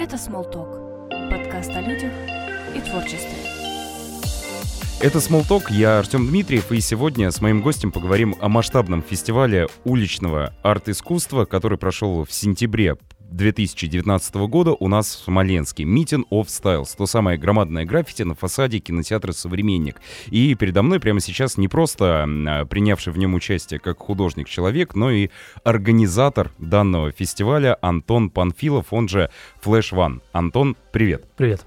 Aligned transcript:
Это 0.00 0.14
Smalltalk. 0.14 1.08
Подкаст 1.28 1.70
о 1.70 1.80
людях 1.80 2.12
и 2.72 2.80
творчестве. 2.88 3.34
Это 5.00 5.18
Smalltalk, 5.18 5.64
я 5.70 5.98
Артем 5.98 6.28
Дмитриев, 6.28 6.70
и 6.70 6.80
сегодня 6.80 7.32
с 7.32 7.40
моим 7.40 7.62
гостем 7.62 7.90
поговорим 7.90 8.36
о 8.40 8.48
масштабном 8.48 9.02
фестивале 9.02 9.66
уличного 9.84 10.54
арт-искусства, 10.62 11.46
который 11.46 11.78
прошел 11.78 12.24
в 12.24 12.32
сентябре 12.32 12.96
2019 13.30 14.34
года 14.48 14.72
у 14.72 14.88
нас 14.88 15.14
в 15.14 15.24
Смоленске. 15.24 15.84
Meeting 15.84 16.24
of 16.30 16.46
Styles. 16.46 16.96
То 16.96 17.06
самое 17.06 17.38
громадное 17.38 17.84
граффити 17.84 18.22
на 18.22 18.34
фасаде 18.34 18.78
кинотеатра 18.78 19.32
«Современник». 19.32 20.00
И 20.26 20.54
передо 20.54 20.82
мной 20.82 21.00
прямо 21.00 21.20
сейчас 21.20 21.56
не 21.56 21.68
просто 21.68 22.24
а, 22.26 22.64
принявший 22.64 23.12
в 23.12 23.18
нем 23.18 23.34
участие 23.34 23.80
как 23.80 23.98
художник-человек, 23.98 24.94
но 24.94 25.10
и 25.10 25.30
организатор 25.64 26.50
данного 26.58 27.12
фестиваля 27.12 27.78
Антон 27.80 28.30
Панфилов, 28.30 28.92
он 28.92 29.08
же 29.08 29.30
Flash 29.62 29.92
One. 29.92 30.20
Антон, 30.32 30.76
привет. 30.92 31.24
Привет. 31.36 31.64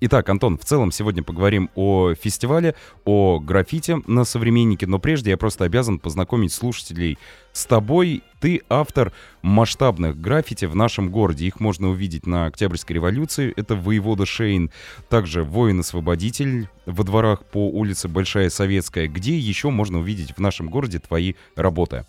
Итак, 0.00 0.28
Антон, 0.28 0.58
в 0.58 0.64
целом 0.64 0.90
сегодня 0.90 1.22
поговорим 1.22 1.70
о 1.76 2.14
фестивале, 2.14 2.74
о 3.04 3.38
граффити 3.38 3.96
на 4.06 4.24
«Современнике», 4.24 4.86
но 4.86 4.98
прежде 4.98 5.30
я 5.30 5.36
просто 5.36 5.64
обязан 5.64 6.00
познакомить 6.00 6.52
слушателей 6.52 7.16
с 7.52 7.64
тобой. 7.64 8.24
Ты 8.40 8.62
автор 8.68 9.12
масштабных 9.42 10.20
граффити 10.20 10.64
в 10.64 10.74
нашем 10.74 11.10
городе. 11.10 11.46
Их 11.46 11.60
можно 11.60 11.88
увидеть 11.88 12.26
на 12.26 12.46
Октябрьской 12.46 12.94
революции. 12.94 13.52
Это 13.56 13.76
воевода 13.76 14.26
Шейн. 14.26 14.70
Также 15.08 15.44
воин-освободитель 15.44 16.68
во 16.86 17.04
дворах 17.04 17.44
по 17.44 17.68
улице 17.70 18.08
Большая 18.08 18.50
Советская. 18.50 19.06
Где 19.06 19.38
еще 19.38 19.70
можно 19.70 20.00
увидеть 20.00 20.32
в 20.36 20.40
нашем 20.40 20.68
городе 20.68 20.98
твои 20.98 21.34
работы? 21.54 22.04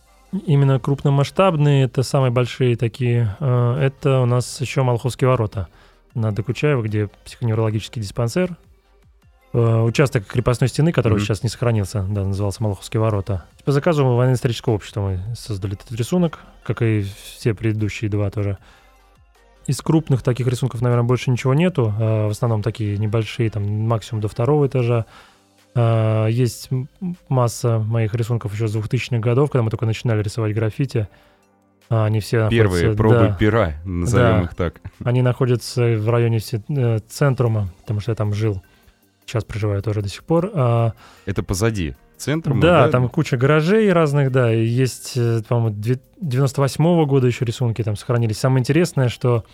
Именно 0.47 0.79
крупномасштабные, 0.79 1.85
это 1.85 2.01
самые 2.01 2.31
большие 2.31 2.75
такие. 2.75 3.37
Э, 3.39 3.77
это 3.79 4.21
у 4.21 4.25
нас 4.25 4.59
еще 4.59 4.81
Малховские 4.81 5.29
ворота– 5.29 5.67
на 6.15 6.31
Докучаева, 6.31 6.81
где 6.81 7.09
психоневрологический 7.23 8.01
диспансер. 8.01 8.57
Э, 9.53 9.81
участок 9.81 10.25
крепостной 10.25 10.67
стены, 10.67 10.91
который 10.91 11.17
mm-hmm. 11.17 11.21
сейчас 11.21 11.43
не 11.43 11.49
сохранился, 11.49 12.03
да, 12.09 12.25
назывался 12.25 12.61
Малаховские 12.63 12.99
ворота. 12.99 13.45
По 13.63 13.71
заказу 13.71 14.05
военно-исторического 14.05 14.73
общества 14.73 15.01
мы 15.01 15.35
создали 15.35 15.75
этот 15.75 15.91
рисунок, 15.91 16.39
как 16.63 16.81
и 16.81 17.05
все 17.23 17.53
предыдущие 17.53 18.09
два 18.09 18.29
тоже. 18.31 18.57
Из 19.67 19.81
крупных 19.81 20.23
таких 20.23 20.47
рисунков, 20.47 20.81
наверное, 20.81 21.05
больше 21.05 21.31
ничего 21.31 21.53
нету. 21.53 21.93
А 21.97 22.27
в 22.27 22.31
основном 22.31 22.63
такие 22.63 22.97
небольшие, 22.97 23.49
там 23.49 23.63
максимум 23.63 24.21
до 24.21 24.27
второго 24.27 24.67
этажа. 24.67 25.05
А, 25.73 26.27
есть 26.27 26.69
масса 27.29 27.79
моих 27.79 28.13
рисунков 28.13 28.53
еще 28.53 28.67
с 28.67 28.75
2000-х 28.75 29.19
годов, 29.19 29.51
когда 29.51 29.63
мы 29.63 29.69
только 29.69 29.85
начинали 29.85 30.21
рисовать 30.21 30.53
граффити. 30.53 31.07
А, 31.89 32.05
они 32.05 32.19
все 32.19 32.49
Первые 32.49 32.95
пробы 32.95 33.15
да, 33.15 33.35
пера, 33.35 33.73
назовем 33.85 34.39
да, 34.39 34.43
их 34.43 34.55
так. 34.55 34.81
Они 35.03 35.21
находятся 35.21 35.81
в 35.97 36.09
районе 36.09 36.39
э, 36.69 36.99
центрума, 37.07 37.69
потому 37.81 37.99
что 37.99 38.11
я 38.11 38.15
там 38.15 38.33
жил. 38.33 38.61
Сейчас 39.25 39.43
проживаю 39.43 39.81
тоже 39.81 40.01
до 40.01 40.09
сих 40.09 40.23
пор. 40.23 40.51
А, 40.53 40.93
Это 41.25 41.43
позади 41.43 41.95
центрума? 42.17 42.61
Да, 42.61 42.85
да, 42.85 42.91
там 42.91 43.09
куча 43.09 43.37
гаражей 43.37 43.91
разных, 43.91 44.31
да. 44.31 44.53
И 44.53 44.65
есть, 44.65 45.13
э, 45.15 45.41
по-моему, 45.47 45.75
98-го 46.21 47.05
года 47.05 47.27
еще 47.27 47.45
рисунки 47.45 47.83
там 47.83 47.95
сохранились. 47.95 48.39
Самое 48.39 48.61
интересное, 48.61 49.09
что 49.09 49.45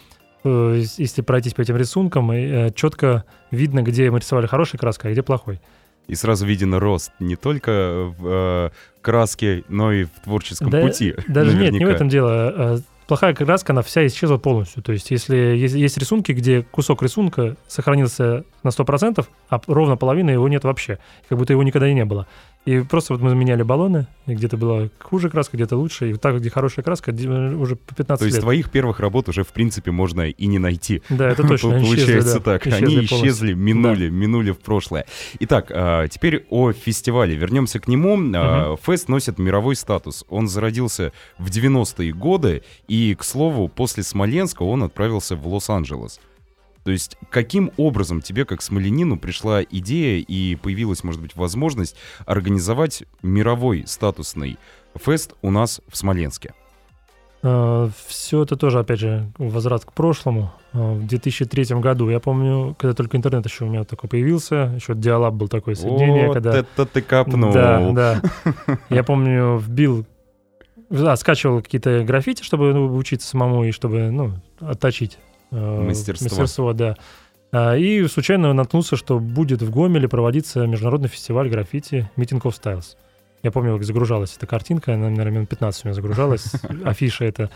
э, 0.45 0.83
если 0.97 1.21
пройтись 1.21 1.53
по 1.53 1.61
этим 1.61 1.75
рисункам, 1.75 2.31
четко 2.75 3.25
видно, 3.51 3.81
где 3.81 4.09
мы 4.09 4.19
рисовали 4.19 4.47
хорошей 4.47 4.77
краской, 4.77 5.11
а 5.11 5.13
где 5.13 5.21
плохой 5.21 5.59
и 6.07 6.15
сразу 6.15 6.45
виден 6.45 6.73
рост 6.75 7.11
не 7.19 7.35
только 7.35 8.13
в 8.17 8.27
э, 8.27 8.69
краске, 9.01 9.63
но 9.69 9.91
и 9.91 10.05
в 10.05 10.11
творческом 10.23 10.69
да, 10.69 10.81
пути. 10.81 11.15
Даже 11.27 11.51
наверняка. 11.51 11.71
нет, 11.71 11.79
не 11.79 11.85
в 11.85 11.89
этом 11.89 12.09
дело. 12.09 12.31
А, 12.33 12.77
плохая 13.07 13.33
краска, 13.33 13.73
она 13.73 13.81
вся 13.81 14.05
исчезла 14.07 14.37
полностью. 14.37 14.83
То 14.83 14.91
есть 14.91 15.11
если 15.11 15.35
есть, 15.35 15.75
есть 15.75 15.97
рисунки, 15.97 16.31
где 16.31 16.61
кусок 16.63 17.03
рисунка 17.03 17.55
сохранился 17.67 18.43
на 18.63 18.69
100%, 18.69 19.25
а 19.49 19.61
ровно 19.67 19.97
половина 19.97 20.29
его 20.29 20.47
нет 20.47 20.63
вообще. 20.63 20.99
Как 21.27 21.37
будто 21.37 21.53
его 21.53 21.63
никогда 21.63 21.87
и 21.87 21.93
не 21.93 22.05
было. 22.05 22.27
И 22.63 22.81
просто 22.81 23.13
вот 23.13 23.23
мы 23.23 23.31
заменяли 23.31 23.63
баллоны, 23.63 24.05
и 24.27 24.35
где-то 24.35 24.55
была 24.55 24.87
хуже 24.99 25.31
краска, 25.31 25.57
где-то 25.57 25.77
лучше, 25.77 26.11
и 26.11 26.13
так, 26.13 26.37
где 26.37 26.51
хорошая 26.51 26.83
краска, 26.83 27.11
уже 27.11 27.75
по 27.75 27.95
15 27.95 28.09
лет. 28.09 28.19
То 28.19 28.25
есть 28.25 28.35
лет. 28.35 28.43
твоих 28.43 28.69
первых 28.69 28.99
работ 28.99 29.29
уже, 29.29 29.43
в 29.43 29.47
принципе, 29.47 29.89
можно 29.89 30.29
и 30.29 30.45
не 30.45 30.59
найти. 30.59 31.01
Да, 31.09 31.29
это 31.29 31.41
точно. 31.47 31.71
Получается 31.71 32.19
исчезли, 32.19 32.39
так. 32.39 32.67
Исчезли 32.67 32.85
Они 32.85 33.05
исчезли, 33.05 33.53
минули, 33.53 34.09
да. 34.09 34.15
минули 34.15 34.51
в 34.51 34.59
прошлое. 34.59 35.07
Итак, 35.39 35.71
а, 35.71 36.07
теперь 36.07 36.45
о 36.51 36.71
фестивале. 36.71 37.35
Вернемся 37.35 37.79
к 37.79 37.87
нему. 37.87 38.13
Угу. 38.13 38.77
Фест 38.83 39.09
носит 39.09 39.39
мировой 39.39 39.75
статус. 39.75 40.23
Он 40.29 40.47
зародился 40.47 41.13
в 41.39 41.47
90-е 41.47 42.13
годы, 42.13 42.61
и, 42.87 43.15
к 43.15 43.23
слову, 43.23 43.69
после 43.69 44.03
Смоленска 44.03 44.61
он 44.61 44.83
отправился 44.83 45.35
в 45.35 45.47
Лос-Анджелес. 45.47 46.19
То 46.83 46.91
есть 46.91 47.17
каким 47.29 47.71
образом 47.77 48.21
тебе, 48.21 48.45
как 48.45 48.61
смоленину, 48.61 49.19
пришла 49.19 49.61
идея 49.63 50.19
и 50.19 50.55
появилась, 50.55 51.03
может 51.03 51.21
быть, 51.21 51.35
возможность 51.35 51.95
организовать 52.25 53.03
мировой 53.21 53.85
статусный 53.87 54.57
фест 54.95 55.33
у 55.41 55.51
нас 55.51 55.81
в 55.87 55.95
Смоленске? 55.97 56.53
А, 57.43 57.89
Все 58.07 58.43
это 58.43 58.55
тоже, 58.55 58.79
опять 58.79 58.99
же, 58.99 59.31
возврат 59.37 59.85
к 59.85 59.93
прошлому. 59.93 60.51
А, 60.73 60.93
в 60.93 61.05
2003 61.05 61.79
году, 61.79 62.09
я 62.09 62.19
помню, 62.19 62.75
когда 62.77 62.93
только 62.95 63.17
интернет 63.17 63.45
еще 63.45 63.65
у 63.65 63.67
меня 63.67 63.83
такой 63.83 64.09
появился, 64.09 64.73
еще 64.75 64.95
диалаб 64.95 65.35
был 65.35 65.47
такое 65.47 65.75
соединение. 65.75 66.27
Вот 66.27 66.33
когда... 66.35 66.57
это 66.57 66.85
ты 66.85 67.01
капнул. 67.01 67.53
Да, 67.53 67.91
да. 67.91 68.21
Я 68.89 69.03
помню, 69.03 69.57
вбил, 69.57 70.05
да, 70.89 71.15
скачивал 71.15 71.61
какие-то 71.61 72.03
граффити, 72.03 72.43
чтобы 72.43 72.73
ну, 72.73 72.95
учиться 72.95 73.27
самому 73.27 73.63
и 73.63 73.71
чтобы, 73.71 74.11
ну, 74.11 74.33
отточить 74.59 75.17
Э, 75.17 75.30
мастерство. 75.51 76.25
Мастерство, 76.25 76.73
да. 76.73 76.95
А, 77.51 77.75
и 77.75 78.07
случайно 78.07 78.53
наткнулся, 78.53 78.95
что 78.95 79.19
будет 79.19 79.61
в 79.61 79.69
Гомеле 79.69 80.07
проводиться 80.07 80.65
международный 80.65 81.09
фестиваль 81.09 81.49
граффити 81.49 82.09
Meeting 82.15 82.41
of 82.41 82.53
Styles. 82.53 82.95
Я 83.43 83.51
помню, 83.51 83.73
как 83.73 83.83
загружалась 83.83 84.35
эта 84.37 84.45
картинка, 84.45 84.93
она, 84.93 85.09
наверное, 85.09 85.31
минут 85.31 85.49
15 85.49 85.83
у 85.83 85.87
меня 85.87 85.95
загружалась, 85.95 86.53
афиша 86.85 87.25
это. 87.25 87.49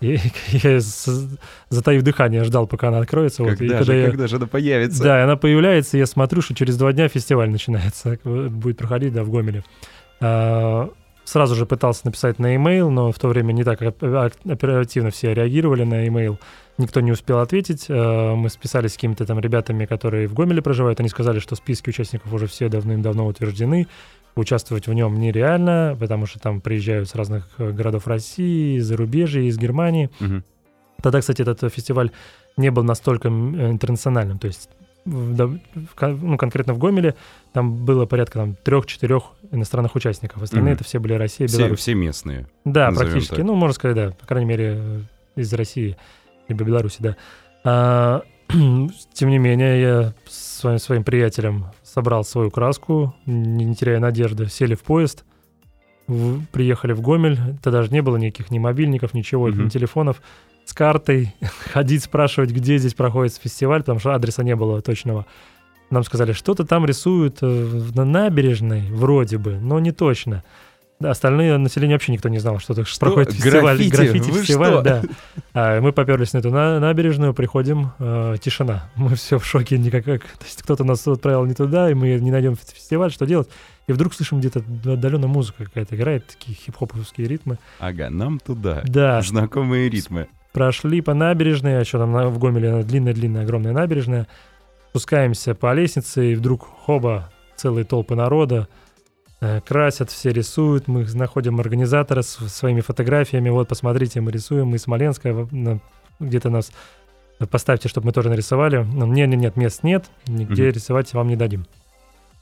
И 0.00 0.18
я, 0.48 0.78
затаив 1.68 2.02
дыхание, 2.02 2.44
ждал, 2.44 2.66
пока 2.66 2.88
она 2.88 2.98
откроется. 2.98 3.44
Когда, 3.44 3.78
вот, 3.78 3.86
же, 3.86 3.92
когда, 3.92 3.94
я, 3.94 4.06
когда 4.10 4.26
же 4.28 4.36
она 4.36 4.46
появится? 4.46 5.02
Да, 5.02 5.24
она 5.24 5.36
появляется, 5.36 5.96
и 5.96 6.00
я 6.00 6.06
смотрю, 6.06 6.42
что 6.42 6.54
через 6.54 6.76
два 6.76 6.92
дня 6.92 7.08
фестиваль 7.08 7.50
начинается, 7.50 8.18
будет 8.24 8.78
проходить, 8.78 9.12
да, 9.12 9.24
в 9.24 9.30
Гомеле. 9.30 9.64
Сразу 11.24 11.54
же 11.54 11.66
пытался 11.66 12.06
написать 12.06 12.38
на 12.38 12.54
e-mail, 12.54 12.88
но 12.88 13.12
в 13.12 13.18
то 13.18 13.28
время 13.28 13.52
не 13.52 13.64
так 13.64 13.80
оперативно 13.80 15.10
все 15.10 15.34
реагировали 15.34 15.84
на 15.84 16.04
e-mail 16.04 16.38
никто 16.78 17.00
не 17.00 17.12
успел 17.12 17.38
ответить. 17.38 17.86
Э, 17.88 18.34
мы 18.34 18.48
списались 18.48 18.92
с 18.92 18.94
какими-то 18.94 19.26
там 19.26 19.38
ребятами, 19.38 19.86
которые 19.86 20.28
в 20.28 20.34
Гомеле 20.34 20.62
проживают. 20.62 21.00
Они 21.00 21.08
сказали, 21.08 21.38
что 21.38 21.54
списки 21.56 21.90
участников 21.90 22.32
уже 22.32 22.46
все 22.46 22.68
давным-давно 22.68 23.26
утверждены. 23.26 23.88
Участвовать 24.34 24.86
в 24.86 24.92
нем 24.92 25.20
нереально, 25.20 25.96
потому 25.98 26.24
что 26.24 26.40
там 26.40 26.60
приезжают 26.60 27.08
с 27.08 27.14
разных 27.14 27.48
э, 27.58 27.70
городов 27.70 28.06
России, 28.06 28.78
из 28.78 28.86
зарубежья, 28.86 29.42
из 29.42 29.58
Германии. 29.58 30.10
Угу. 30.20 30.42
Тогда, 31.02 31.20
кстати, 31.20 31.42
этот 31.42 31.72
фестиваль 31.72 32.10
не 32.56 32.70
был 32.70 32.82
настолько 32.82 33.28
э, 33.28 33.30
интернациональным. 33.30 34.38
То 34.38 34.46
есть 34.46 34.70
ну, 35.04 35.58
конкретно 36.38 36.74
в 36.74 36.78
Гомеле 36.78 37.16
там 37.52 37.84
было 37.84 38.06
порядка 38.06 38.38
там, 38.38 38.54
трех-четырех 38.54 39.24
иностранных 39.52 39.94
участников. 39.94 40.42
Остальные 40.42 40.72
mm 40.72 40.76
это 40.76 40.84
все 40.84 40.98
были 40.98 41.12
Россия, 41.12 41.46
Беларусь. 41.46 41.78
Все, 41.78 41.92
все 41.92 41.94
местные. 41.94 42.46
Да, 42.64 42.90
практически. 42.90 43.36
Так. 43.36 43.44
Ну, 43.44 43.54
можно 43.54 43.74
сказать, 43.74 43.96
да, 43.96 44.10
по 44.10 44.26
крайней 44.26 44.48
мере, 44.48 45.04
из 45.36 45.52
России 45.52 45.96
либо 46.48 46.64
Беларуси, 46.64 46.96
да. 47.00 47.16
А, 47.64 48.22
тем 48.48 49.28
не 49.28 49.38
менее, 49.38 49.80
я 49.80 50.14
с 50.26 50.60
своим, 50.60 50.78
своим 50.78 51.04
приятелем 51.04 51.66
собрал 51.82 52.24
свою 52.24 52.50
краску, 52.50 53.14
не, 53.26 53.64
не 53.64 53.74
теряя 53.74 54.00
надежды, 54.00 54.48
сели 54.48 54.74
в 54.74 54.82
поезд, 54.82 55.24
в, 56.06 56.44
приехали 56.46 56.92
в 56.92 57.00
Гомель, 57.00 57.38
тогда 57.62 57.78
даже 57.78 57.92
не 57.92 58.00
было 58.00 58.16
никаких 58.16 58.50
ни 58.50 58.58
мобильников, 58.58 59.14
ничего, 59.14 59.48
mm-hmm. 59.48 59.64
ни 59.64 59.68
телефонов, 59.68 60.22
с 60.64 60.72
картой, 60.72 61.34
ходить 61.72 62.02
спрашивать, 62.02 62.50
где 62.50 62.78
здесь 62.78 62.94
проходит 62.94 63.34
фестиваль, 63.34 63.80
потому 63.80 64.00
что 64.00 64.14
адреса 64.14 64.42
не 64.42 64.56
было 64.56 64.80
точного. 64.82 65.26
Нам 65.92 66.04
сказали, 66.04 66.32
что-то 66.32 66.64
там 66.64 66.86
рисуют 66.86 67.38
э, 67.42 67.46
на 67.94 68.06
набережной, 68.06 68.90
вроде 68.90 69.36
бы, 69.36 69.58
но 69.60 69.78
не 69.78 69.92
точно. 69.92 70.42
Да, 70.98 71.10
остальное 71.10 71.58
население 71.58 71.96
вообще 71.96 72.12
никто 72.12 72.30
не 72.30 72.38
знал, 72.38 72.60
что, 72.60 72.82
что 72.84 73.00
проходит 73.00 73.34
фестиваль, 73.34 73.76
граффити, 73.76 73.94
граффити 73.94 74.30
фестиваль, 74.30 74.82
да. 74.82 75.02
А, 75.52 75.80
мы 75.82 75.92
поперлись 75.92 76.32
на 76.32 76.38
эту 76.38 76.50
на, 76.50 76.80
набережную, 76.80 77.34
приходим, 77.34 77.90
э, 77.98 78.36
тишина. 78.40 78.90
Мы 78.96 79.16
все 79.16 79.38
в 79.38 79.44
шоке, 79.44 79.76
никак, 79.76 80.04
то 80.04 80.44
есть 80.44 80.62
кто-то 80.62 80.82
нас 80.84 81.06
отправил 81.06 81.44
не 81.44 81.52
туда, 81.52 81.90
и 81.90 81.94
мы 81.94 82.14
не 82.14 82.30
найдем 82.30 82.56
фестиваль, 82.56 83.12
что 83.12 83.26
делать? 83.26 83.50
И 83.86 83.92
вдруг 83.92 84.14
слышим 84.14 84.38
где-то 84.38 84.60
отдаленно 84.60 85.26
музыка 85.26 85.64
какая-то 85.64 85.94
играет, 85.94 86.26
такие 86.26 86.56
хип-хоповские 86.56 87.28
ритмы. 87.28 87.58
Ага, 87.80 88.08
нам 88.08 88.38
туда. 88.38 88.80
Да. 88.86 89.20
Знакомые 89.20 89.90
ритмы. 89.90 90.28
Прошли 90.52 91.02
по 91.02 91.12
набережной, 91.12 91.80
а 91.80 91.84
что 91.84 91.98
там 91.98 92.12
в 92.30 92.38
Гомеле 92.38 92.82
длинная-длинная 92.82 93.42
огромная 93.42 93.72
набережная. 93.72 94.26
Спускаемся 94.92 95.54
по 95.54 95.72
лестнице, 95.72 96.32
и 96.32 96.34
вдруг 96.34 96.68
хоба, 96.84 97.30
целые 97.56 97.86
толпы 97.86 98.14
народа. 98.14 98.68
Э, 99.40 99.62
красят, 99.62 100.10
все 100.10 100.32
рисуют, 100.32 100.86
мы 100.86 101.06
находим 101.14 101.58
организатора 101.60 102.20
с 102.20 102.36
своими 102.50 102.82
фотографиями, 102.82 103.48
вот, 103.48 103.68
посмотрите, 103.68 104.20
мы 104.20 104.30
рисуем, 104.30 104.66
мы 104.66 104.76
из 104.76 104.82
Смоленска, 104.82 105.48
где-то 106.20 106.50
нас 106.50 106.72
поставьте, 107.50 107.88
чтобы 107.88 108.08
мы 108.08 108.12
тоже 108.12 108.28
нарисовали. 108.28 108.84
Нет, 108.84 109.30
нет, 109.30 109.40
нет, 109.40 109.56
мест 109.56 109.82
нет, 109.82 110.10
нигде 110.26 110.64
Мгм. 110.64 110.72
рисовать 110.72 111.14
вам 111.14 111.28
не 111.28 111.36
дадим. 111.36 111.64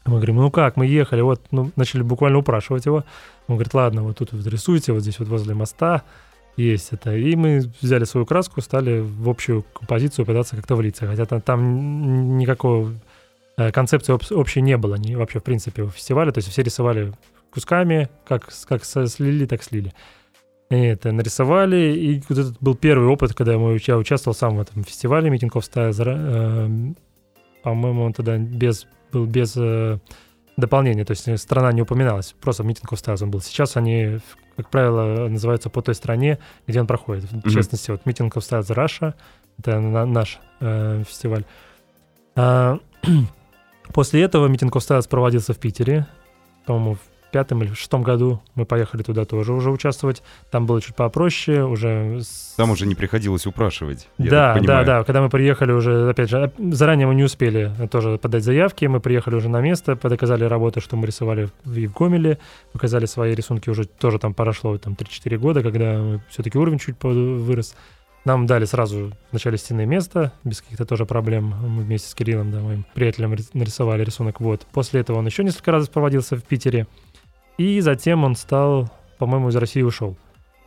Мы 0.04 0.16
говорим, 0.16 0.36
ну 0.36 0.50
как, 0.50 0.76
мы 0.76 0.86
ехали, 0.86 1.20
вот, 1.20 1.40
ну, 1.52 1.70
начали 1.76 2.02
буквально 2.02 2.38
упрашивать 2.38 2.84
его. 2.84 3.04
Он 3.46 3.54
говорит, 3.54 3.74
ладно, 3.74 4.02
вот 4.02 4.18
тут 4.18 4.32
вот 4.32 4.44
рисуйте, 4.48 4.92
вот 4.92 5.02
здесь 5.02 5.20
вот 5.20 5.28
возле 5.28 5.54
моста 5.54 6.02
есть 6.56 6.92
это. 6.92 7.16
И 7.16 7.36
мы 7.36 7.62
взяли 7.80 8.04
свою 8.04 8.26
краску, 8.26 8.60
стали 8.60 9.00
в 9.00 9.28
общую 9.28 9.64
композицию 9.74 10.26
пытаться 10.26 10.56
как-то 10.56 10.76
влиться. 10.76 11.06
Хотя 11.06 11.26
там, 11.26 11.40
там 11.40 12.38
никакого 12.38 12.92
э, 13.56 13.70
концепции 13.72 14.12
об- 14.14 14.38
общей 14.38 14.60
не 14.60 14.76
было 14.76 14.96
ни, 14.96 15.14
вообще, 15.14 15.40
в 15.40 15.44
принципе, 15.44 15.82
у 15.82 15.88
фестиваля. 15.88 16.32
То 16.32 16.38
есть 16.38 16.48
все 16.50 16.62
рисовали 16.62 17.12
кусками, 17.52 18.08
как, 18.26 18.48
как 18.68 18.84
слили, 18.84 19.46
так 19.46 19.62
слили. 19.62 19.92
И 20.70 20.76
это 20.76 21.10
нарисовали, 21.10 21.96
и 21.96 22.22
вот 22.28 22.38
этот 22.38 22.56
был 22.60 22.76
первый 22.76 23.08
опыт, 23.08 23.34
когда 23.34 23.54
я 23.54 23.58
участвовал 23.96 24.36
сам 24.36 24.56
в 24.56 24.60
этом 24.60 24.84
фестивале 24.84 25.28
Meeting 25.28 25.50
of 25.50 25.62
Styles. 25.62 25.98
Ра- 26.04 26.64
эм, 26.64 26.96
По-моему, 27.64 28.02
он 28.04 28.12
тогда 28.12 28.38
без, 28.38 28.86
был 29.12 29.26
без 29.26 29.54
э, 29.56 29.98
дополнения, 30.60 31.04
то 31.04 31.12
есть 31.12 31.38
страна 31.38 31.72
не 31.72 31.82
упоминалась, 31.82 32.34
просто 32.40 32.62
of 32.92 33.02
Styles 33.02 33.22
он 33.22 33.30
был. 33.30 33.40
Сейчас 33.40 33.76
они, 33.76 34.20
как 34.56 34.70
правило, 34.70 35.28
называются 35.28 35.70
по 35.70 35.82
той 35.82 35.94
стране, 35.94 36.38
где 36.66 36.80
он 36.80 36.86
проходит. 36.86 37.24
В 37.24 37.32
Мгм. 37.36 37.50
частности, 37.50 37.90
вот 37.90 38.06
of 38.34 38.42
Styles 38.42 38.74
Russia, 38.74 39.14
это 39.58 39.80
на- 39.80 40.06
наш 40.06 40.38
э, 40.60 41.02
фестиваль. 41.08 41.44
А, 42.36 42.78
после 43.92 44.22
этого 44.22 44.48
of 44.80 44.98
Styles 44.98 45.08
проводился 45.08 45.52
в 45.54 45.58
Питере, 45.58 46.06
по-моему, 46.66 46.94
в 46.94 47.00
пятом 47.30 47.62
или 47.62 47.70
в 47.70 47.78
шестом 47.78 48.02
году 48.02 48.40
мы 48.54 48.64
поехали 48.64 49.02
туда 49.02 49.24
тоже 49.24 49.52
уже 49.52 49.70
участвовать. 49.70 50.22
Там 50.50 50.66
было 50.66 50.80
чуть 50.80 50.94
попроще, 50.94 51.64
уже... 51.64 52.20
Там 52.56 52.70
уже 52.70 52.86
не 52.86 52.94
приходилось 52.94 53.46
упрашивать. 53.46 54.08
да, 54.18 54.58
да, 54.60 54.84
да. 54.84 55.04
Когда 55.04 55.22
мы 55.22 55.30
приехали 55.30 55.72
уже, 55.72 56.10
опять 56.10 56.28
же, 56.30 56.52
заранее 56.58 57.06
мы 57.06 57.14
не 57.14 57.24
успели 57.24 57.72
тоже 57.90 58.18
подать 58.18 58.44
заявки. 58.44 58.84
Мы 58.84 59.00
приехали 59.00 59.34
уже 59.36 59.48
на 59.48 59.60
место, 59.60 59.96
доказали 59.96 60.44
работу, 60.44 60.80
что 60.80 60.96
мы 60.96 61.06
рисовали 61.06 61.48
в 61.64 61.76
и 61.76 61.86
в 61.86 61.92
Гомеле, 61.94 62.38
показали 62.72 63.06
свои 63.06 63.34
рисунки 63.34 63.70
уже 63.70 63.84
тоже 63.86 64.18
там 64.18 64.34
прошло 64.34 64.76
там 64.78 64.94
3-4 64.94 65.38
года, 65.38 65.62
когда 65.62 66.20
все-таки 66.28 66.58
уровень 66.58 66.78
чуть 66.78 66.96
вырос. 67.02 67.74
Нам 68.24 68.46
дали 68.46 68.66
сразу 68.66 69.12
в 69.30 69.32
начале 69.32 69.56
стены 69.56 69.86
место, 69.86 70.32
без 70.44 70.60
каких-то 70.60 70.84
тоже 70.84 71.06
проблем. 71.06 71.54
Мы 71.66 71.82
вместе 71.82 72.08
с 72.10 72.14
Кириллом, 72.14 72.50
да, 72.50 72.60
моим 72.60 72.84
приятелем, 72.92 73.32
рис- 73.32 73.48
нарисовали 73.54 74.04
рисунок. 74.04 74.40
Вот. 74.40 74.66
После 74.72 75.00
этого 75.00 75.18
он 75.18 75.26
еще 75.26 75.42
несколько 75.42 75.72
раз 75.72 75.88
проводился 75.88 76.36
в 76.36 76.44
Питере. 76.44 76.86
И 77.60 77.78
затем 77.80 78.24
он 78.24 78.36
стал, 78.36 78.90
по-моему, 79.18 79.50
из 79.50 79.56
России 79.56 79.82
ушел. 79.82 80.16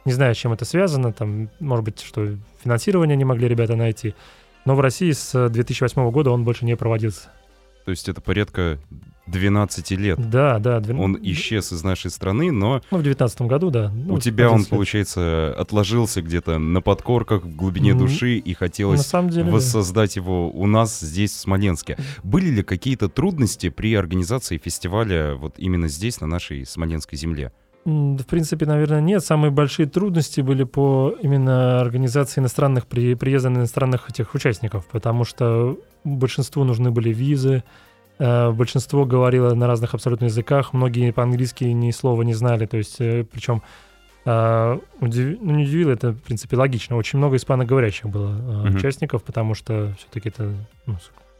Не 0.05 0.11
знаю, 0.11 0.35
с 0.35 0.37
чем 0.37 0.53
это 0.53 0.63
связано. 0.63 1.11
Там, 1.11 1.49
может 1.59 1.83
быть, 1.83 1.99
что 1.99 2.35
финансирование 2.63 3.17
не 3.17 3.25
могли 3.25 3.47
ребята 3.47 3.75
найти. 3.75 4.13
Но 4.65 4.75
в 4.75 4.79
России 4.79 5.11
с 5.11 5.49
2008 5.49 6.11
года 6.11 6.29
он 6.29 6.43
больше 6.43 6.65
не 6.65 6.75
проводился. 6.75 7.31
То 7.85 7.89
есть 7.89 8.07
это 8.09 8.21
порядка 8.21 8.77
12 9.27 9.91
лет. 9.97 10.29
Да, 10.29 10.59
да. 10.59 10.79
двен- 10.79 10.99
Он 10.99 11.17
исчез 11.21 11.71
из 11.71 11.83
нашей 11.83 12.11
страны, 12.11 12.51
но 12.51 12.81
Ну, 12.91 12.97
в 12.97 13.01
2019 13.03 13.41
году, 13.47 13.69
да. 13.69 13.89
Ну, 13.93 14.15
у 14.15 14.19
тебя 14.19 14.47
он, 14.47 14.55
11 14.55 14.71
лет. 14.71 14.77
получается, 14.77 15.55
отложился 15.57 16.21
где-то 16.21 16.57
на 16.59 16.81
подкорках, 16.81 17.43
в 17.43 17.55
глубине 17.55 17.91
М, 17.91 17.99
души, 17.99 18.37
и 18.37 18.49
На 18.51 18.55
хотелось 18.55 19.01
самом 19.05 19.29
деле, 19.29 19.45
да. 19.45 19.51
воссоздать 19.51 20.15
его 20.17 20.49
у 20.49 20.67
нас 20.67 20.99
здесь, 20.99 21.31
в 21.31 21.39
Смоленске. 21.39 21.97
Были 22.23 22.49
ли 22.49 22.63
какие-то 22.63 23.07
трудности 23.07 23.69
при 23.69 23.95
организации 23.95 24.57
фестиваля 24.57 25.35
вот 25.35 25.53
именно 25.57 25.87
здесь, 25.87 26.19
на 26.19 26.27
нашей 26.27 26.65
смоленской 26.65 27.17
земле? 27.17 27.51
В 27.85 28.23
принципе, 28.23 28.65
наверное, 28.65 29.01
нет. 29.01 29.25
Самые 29.25 29.51
большие 29.51 29.87
трудности 29.87 30.39
были 30.39 30.63
по 30.63 31.15
именно 31.21 31.81
организации 31.81 32.39
иностранных 32.39 32.87
при, 32.87 33.13
приезда 33.15 33.49
иностранных 33.49 34.09
этих 34.09 34.33
участников, 34.35 34.85
потому 34.89 35.25
что 35.25 35.77
большинству 36.05 36.63
нужны 36.63 36.91
были 36.91 37.11
визы, 37.13 37.63
большинство 38.51 39.05
говорило 39.05 39.53
на 39.53 39.67
разных 39.67 39.93
абсолютно 39.93 40.25
языках, 40.25 40.73
многие 40.73 41.11
по-английски 41.11 41.65
ни 41.65 41.91
слова 41.91 42.21
не 42.23 42.33
знали, 42.33 42.65
то 42.65 42.77
есть, 42.77 43.01
э, 43.01 43.25
причем 43.31 43.61
э, 44.25 44.79
удив- 45.01 45.37
ну, 45.41 45.51
не 45.55 45.63
удивило, 45.63 45.91
это, 45.91 46.11
в 46.11 46.21
принципе, 46.21 46.55
логично. 46.55 46.95
Очень 46.95 47.19
много 47.19 47.35
испаноговорящих 47.35 48.07
было 48.07 48.29
э, 48.29 48.67
Мгм. 48.69 48.75
участников, 48.77 49.23
потому 49.23 49.53
что 49.55 49.93
все-таки 49.97 50.29
это 50.29 50.53
ну, 50.85 50.95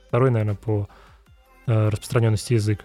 второй, 0.10 0.32
наверное, 0.32 0.56
по 0.56 0.88
э, 1.68 1.90
распространенности 1.90 2.54
язык. 2.54 2.84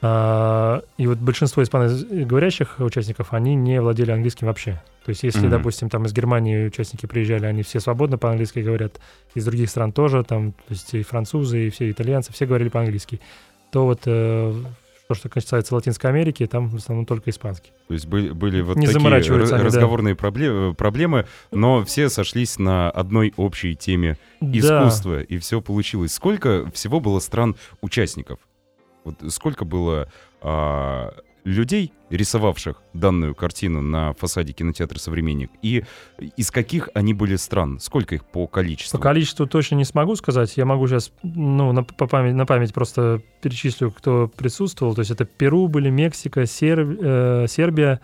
А, 0.00 0.82
и 0.96 1.06
вот 1.06 1.18
большинство 1.18 1.62
испаноговорящих 1.62 2.76
участников, 2.78 3.32
они 3.32 3.54
не 3.56 3.80
владели 3.80 4.10
английским 4.12 4.46
вообще. 4.46 4.80
То 5.04 5.10
есть, 5.10 5.22
если, 5.24 5.40
Мгм. 5.40 5.50
допустим, 5.50 5.88
там 5.88 6.04
из 6.06 6.12
Германии 6.12 6.66
участники 6.66 7.06
приезжали, 7.06 7.46
они 7.46 7.62
все 7.62 7.80
свободно 7.80 8.18
по-английски 8.18 8.60
говорят, 8.60 9.00
из 9.34 9.44
других 9.44 9.70
стран 9.70 9.92
тоже, 9.92 10.22
там, 10.22 10.52
то 10.52 10.58
есть 10.70 10.94
и 10.94 11.02
французы, 11.02 11.66
и 11.66 11.70
все 11.70 11.90
итальянцы, 11.90 12.32
все 12.32 12.46
говорили 12.46 12.68
по-английски, 12.68 13.20
то 13.72 13.86
вот 13.86 14.02
э, 14.06 14.54
то, 15.08 15.14
что 15.14 15.28
касается 15.30 15.74
Латинской 15.74 16.10
Америки, 16.10 16.46
там 16.46 16.68
в 16.68 16.76
основном 16.76 17.06
только 17.06 17.30
испанский. 17.30 17.70
То 17.88 17.94
есть 17.94 18.06
были, 18.06 18.30
были 18.30 18.60
вот 18.60 18.76
Не 18.76 18.86
такие 18.86 19.04
они, 19.12 19.48
да. 19.48 19.58
разговорные 19.64 20.14
пробле- 20.14 20.74
проблемы, 20.74 21.26
но 21.50 21.82
все 21.84 22.08
сошлись 22.10 22.58
на 22.58 22.90
одной 22.90 23.32
общей 23.36 23.74
теме 23.74 24.16
Да. 24.42 24.58
искусства, 24.58 25.22
и 25.22 25.38
все 25.38 25.60
получилось. 25.62 26.12
Сколько 26.12 26.70
всего 26.72 27.00
было 27.00 27.18
стран-участников? 27.20 28.38
Вот 29.04 29.16
сколько 29.28 29.64
было 29.64 30.08
а, 30.42 31.12
людей, 31.44 31.92
рисовавших 32.10 32.82
данную 32.92 33.34
картину 33.34 33.80
на 33.80 34.12
фасаде 34.14 34.52
кинотеатра 34.52 34.98
«Современник», 34.98 35.50
и 35.62 35.84
из 36.36 36.50
каких 36.50 36.88
они 36.94 37.14
были 37.14 37.36
стран? 37.36 37.80
Сколько 37.80 38.14
их 38.16 38.24
по 38.24 38.46
количеству? 38.46 38.98
По 38.98 39.02
количеству 39.02 39.46
точно 39.46 39.76
не 39.76 39.84
смогу 39.84 40.14
сказать. 40.16 40.56
Я 40.56 40.64
могу 40.66 40.86
сейчас, 40.88 41.12
ну, 41.22 41.72
на, 41.72 41.84
по 41.84 42.06
память, 42.06 42.34
на 42.34 42.44
память 42.46 42.74
просто 42.74 43.22
перечислю, 43.40 43.90
кто 43.90 44.28
присутствовал. 44.28 44.94
То 44.94 45.00
есть 45.00 45.10
это 45.10 45.24
Перу 45.24 45.68
были, 45.68 45.88
Мексика, 45.90 46.44
Сер- 46.46 46.98
э, 47.00 47.46
Сербия, 47.48 48.00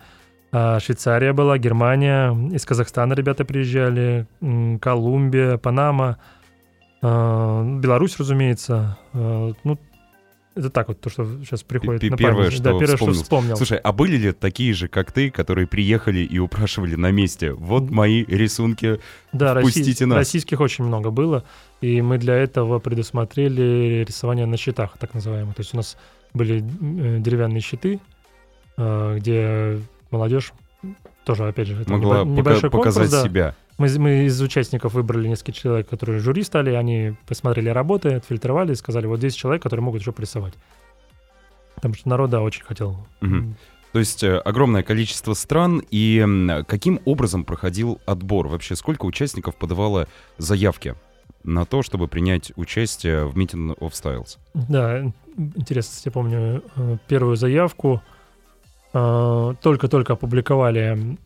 а, 0.51 0.79
Швейцария 0.79 1.33
была, 1.33 1.57
Германия, 1.57 2.31
из 2.53 2.65
Казахстана 2.65 3.13
ребята 3.13 3.43
приезжали, 3.45 4.25
м, 4.41 4.79
Колумбия, 4.79 5.57
Панама, 5.57 6.17
а, 7.01 7.63
Беларусь, 7.79 8.17
разумеется. 8.19 8.97
А, 9.13 9.51
Ну, 9.63 9.77
это 10.55 10.69
так 10.69 10.87
вот, 10.87 11.01
то, 11.01 11.09
что 11.09 11.25
сейчас 11.43 11.63
приходит 11.63 12.01
Пе- 12.01 12.09
на 12.09 12.17
первое, 12.17 12.43
память. 12.45 12.53
что 12.53 12.63
да, 12.63 12.69
первое, 12.79 12.97
что 12.97 13.11
вспомнил. 13.11 13.55
Слушай, 13.57 13.77
а 13.77 13.91
были 13.91 14.15
ли 14.17 14.31
такие 14.31 14.73
же, 14.73 14.87
как 14.87 15.11
ты, 15.11 15.29
которые 15.29 15.67
приехали 15.67 16.19
и 16.19 16.39
упрашивали 16.39 16.95
на 16.95 17.11
месте? 17.11 17.51
Вот 17.51 17.89
мои 17.91 18.23
рисунки. 18.25 18.99
Да, 19.33 19.59
Впустите 19.59 20.05
россий- 20.05 20.07
нас. 20.07 20.17
российских 20.17 20.59
очень 20.61 20.85
много 20.85 21.11
было, 21.11 21.43
и 21.81 22.01
мы 22.01 22.17
для 22.17 22.35
этого 22.35 22.79
предусмотрели 22.79 24.05
рисование 24.07 24.45
на 24.45 24.57
щитах, 24.57 24.97
так 24.97 25.13
называемых. 25.13 25.55
То 25.55 25.61
есть 25.61 25.73
у 25.73 25.77
нас 25.77 25.97
были 26.33 26.59
э, 26.59 27.19
деревянные 27.19 27.61
щиты, 27.61 27.99
э, 28.77 29.17
где 29.19 29.79
молодежь 30.11 30.53
тоже, 31.25 31.47
опять 31.47 31.67
же, 31.67 31.81
это 31.81 31.91
Могла 31.91 32.19
пока- 32.19 32.29
небольшой 32.29 32.69
конкурс, 32.69 32.95
показать 32.95 33.11
да. 33.11 33.23
себя. 33.23 33.55
Мы, 33.77 33.87
из- 33.87 33.97
мы 33.97 34.25
из 34.25 34.41
участников 34.41 34.93
выбрали 34.93 35.27
несколько 35.27 35.51
человек, 35.51 35.89
которые 35.89 36.19
жюри 36.19 36.43
стали, 36.43 36.71
они 36.71 37.15
посмотрели 37.27 37.69
работы, 37.69 38.13
отфильтровали 38.13 38.71
и 38.71 38.75
сказали, 38.75 39.05
вот 39.05 39.19
10 39.19 39.37
человек, 39.37 39.61
которые 39.63 39.83
могут 39.83 40.01
еще 40.01 40.11
порисовать. 40.13 40.53
Потому 41.75 41.93
что 41.93 42.07
народ, 42.09 42.29
да, 42.29 42.41
очень 42.41 42.63
хотел. 42.63 43.05
Мгм. 43.19 43.55
То 43.91 43.99
есть 43.99 44.23
э, 44.23 44.37
огромное 44.37 44.83
количество 44.83 45.33
стран. 45.33 45.81
И 45.91 46.25
каким 46.67 46.99
образом 47.05 47.43
проходил 47.43 47.99
отбор? 48.05 48.47
Вообще, 48.47 48.75
сколько 48.75 49.05
участников 49.05 49.55
подавало 49.55 50.07
заявки 50.37 50.95
на 51.43 51.65
то, 51.65 51.81
чтобы 51.81 52.07
принять 52.07 52.51
участие 52.55 53.25
в 53.25 53.37
Meeting 53.37 53.77
of 53.77 53.91
Styles? 53.91 54.37
Да, 54.53 55.03
интересно, 55.37 55.91
я 56.05 56.11
помню 56.11 56.63
э, 56.75 56.97
первую 57.07 57.35
заявку. 57.35 58.01
э, 58.93 59.53
Только-только 59.61 60.13
опубликовали 60.13 61.17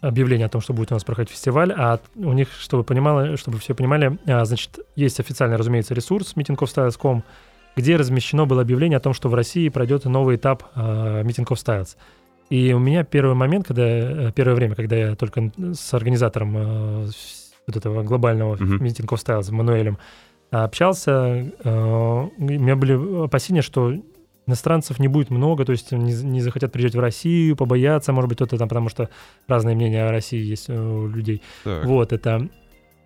объявление 0.00 0.46
о 0.46 0.48
том, 0.48 0.60
что 0.60 0.72
будет 0.72 0.92
у 0.92 0.94
нас 0.94 1.04
проходить 1.04 1.30
фестиваль, 1.30 1.72
а 1.72 2.00
у 2.16 2.32
них, 2.32 2.48
чтобы, 2.58 2.84
понимало, 2.84 3.36
чтобы 3.36 3.58
все 3.58 3.74
понимали, 3.74 4.18
а, 4.26 4.44
значит, 4.44 4.78
есть 4.96 5.20
официальный, 5.20 5.56
разумеется, 5.56 5.94
ресурс 5.94 6.34
meetingofstyles.com, 6.36 7.22
где 7.76 7.96
размещено 7.96 8.46
было 8.46 8.62
объявление 8.62 8.96
о 8.96 9.00
том, 9.00 9.12
что 9.12 9.28
в 9.28 9.34
России 9.34 9.68
пройдет 9.68 10.04
новый 10.04 10.36
этап 10.36 10.64
э, 10.74 11.22
Meeting 11.22 11.46
of 11.46 11.56
Styles. 11.56 11.96
И 12.50 12.72
у 12.72 12.78
меня 12.80 13.04
первый 13.04 13.34
момент, 13.34 13.66
когда 13.66 13.84
э, 13.86 14.32
первое 14.34 14.56
время, 14.56 14.74
когда 14.74 14.96
я 14.96 15.14
только 15.14 15.52
с 15.72 15.94
организатором 15.94 16.56
э, 16.56 17.10
вот 17.66 17.76
этого 17.76 18.02
глобального. 18.02 18.56
Meeting 18.56 19.06
of 19.06 19.18
Styles, 19.24 19.52
Мануэлем, 19.52 19.98
общался, 20.50 21.12
э, 21.62 22.28
у 22.36 22.42
меня 22.42 22.74
были 22.74 23.24
опасения, 23.24 23.62
что 23.62 23.94
иностранцев 24.46 24.98
не 24.98 25.08
будет 25.08 25.30
много, 25.30 25.64
то 25.64 25.72
есть 25.72 25.92
не, 25.92 26.12
не 26.12 26.40
захотят 26.40 26.72
приезжать 26.72 26.94
в 26.94 27.00
Россию, 27.00 27.56
побоятся, 27.56 28.12
может 28.12 28.28
быть, 28.28 28.36
кто-то 28.36 28.56
там, 28.58 28.68
потому 28.68 28.88
что 28.88 29.08
разные 29.46 29.76
мнения 29.76 30.04
о 30.04 30.10
России 30.10 30.42
есть 30.42 30.68
э, 30.68 30.78
у 30.78 31.06
людей. 31.08 31.42
Так. 31.64 31.84
Вот 31.84 32.12
это. 32.12 32.48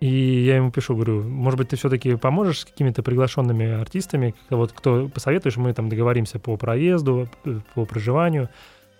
И 0.01 0.43
я 0.43 0.57
ему 0.57 0.71
пишу, 0.71 0.95
говорю, 0.95 1.23
может 1.23 1.57
быть, 1.57 1.69
ты 1.69 1.77
все-таки 1.77 2.15
поможешь 2.15 2.59
с 2.59 2.65
какими-то 2.65 3.01
приглашенными 3.01 3.69
артистами, 3.71 4.35
вот 4.49 4.71
кто 4.73 5.07
посоветуешь, 5.07 5.57
мы 5.57 5.73
там 5.73 5.89
договоримся 5.89 6.37
по 6.37 6.57
проезду, 6.57 7.29
п- 7.43 7.61
по 7.73 7.85
проживанию. 7.85 8.49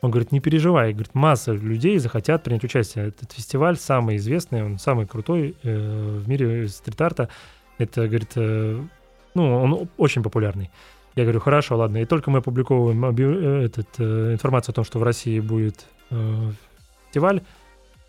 Он 0.01 0.11
говорит, 0.11 0.31
не 0.31 0.39
переживай, 0.39 0.93
говорит, 0.93 1.15
масса 1.15 1.51
людей 1.51 1.97
захотят 1.97 2.43
принять 2.43 2.63
участие. 2.63 3.07
Этот 3.07 3.31
фестиваль 3.31 3.75
самый 3.75 4.17
известный, 4.17 4.63
он 4.63 4.77
самый 4.77 5.05
крутой 5.07 5.55
э, 5.63 6.19
в 6.23 6.29
мире 6.29 6.67
стрит-арта. 6.67 7.29
Это, 7.77 8.07
говорит, 8.07 8.31
э, 8.35 8.81
ну, 9.33 9.55
он 9.55 9.89
очень 9.97 10.23
популярный. 10.23 10.69
Я 11.15 11.23
говорю, 11.23 11.39
хорошо, 11.39 11.77
ладно. 11.77 11.97
И 11.97 12.05
только 12.05 12.29
мы 12.29 12.39
опубликовываем 12.39 13.05
э, 13.05 13.65
этот, 13.65 13.87
э, 13.99 14.33
информацию 14.33 14.73
о 14.73 14.75
том, 14.75 14.83
что 14.83 14.99
в 14.99 15.03
России 15.03 15.39
будет 15.39 15.85
э, 16.11 16.51
фестиваль, 17.05 17.41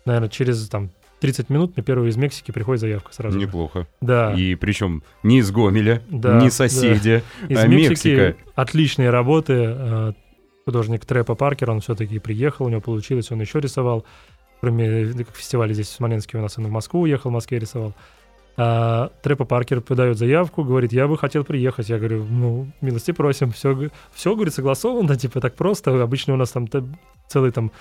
наверное, 0.05 0.29
через 0.29 0.67
там 0.67 0.89
30 1.21 1.49
минут 1.49 1.75
мне 1.75 1.83
первый 1.83 2.09
из 2.09 2.17
Мексики 2.17 2.51
приходит 2.51 2.81
заявка 2.81 3.13
сразу. 3.13 3.39
же. 3.39 3.45
Неплохо. 3.45 3.87
Да. 4.01 4.33
И 4.33 4.55
причем 4.55 5.03
не 5.23 5.39
из 5.39 5.49
Гомеля, 5.51 6.03
Да, 6.09 6.41
не 6.41 6.49
соседи, 6.49 7.23
Из 7.47 7.57
а 7.57 7.65
Мексики 7.67 8.07
Мексика. 8.07 8.35
отличные 8.55 9.09
работы. 9.09 9.53
э, 9.55 10.13
Художник 10.65 11.05
Трэпа 11.05 11.35
Паркер, 11.35 11.71
он 11.71 11.79
все-таки 11.79 12.19
приехал, 12.19 12.65
у 12.65 12.69
него 12.69 12.81
получилось, 12.81 13.31
он 13.31 13.39
еще 13.39 13.61
рисовал. 13.61 14.03
Кроме 14.59 14.85
э, 14.85 15.23
фестиваля 15.33 15.71
здесь 15.71 15.87
в 15.87 15.93
Смоленске 15.93 16.37
у 16.37 16.41
нас, 16.41 16.57
он 16.57 16.67
в 16.67 16.69
Москву 16.69 17.01
уехал, 17.01 17.29
в 17.29 17.33
Москве 17.33 17.57
рисовал. 17.57 17.93
А, 18.59 19.11
Трэпа 19.21 19.45
Паркер 19.45 19.81
подает 19.81 20.17
заявку, 20.17 20.63
говорит, 20.63 20.91
я 20.91 21.07
бы 21.07 21.17
хотел 21.17 21.43
приехать. 21.43 21.89
Я 21.89 21.99
говорю, 21.99 22.25
ну, 22.25 22.67
милости 22.81 23.11
просим, 23.11 23.51
все, 23.51 23.89
все 24.13 24.33
говорит, 24.35 24.53
согласовано, 24.53 25.15
типа 25.17 25.39
так 25.41 25.55
просто. 25.55 26.01
Обычно 26.01 26.33
у 26.33 26.37
нас 26.37 26.49
там 26.51 26.67
целый 27.27 27.51
там 27.51 27.71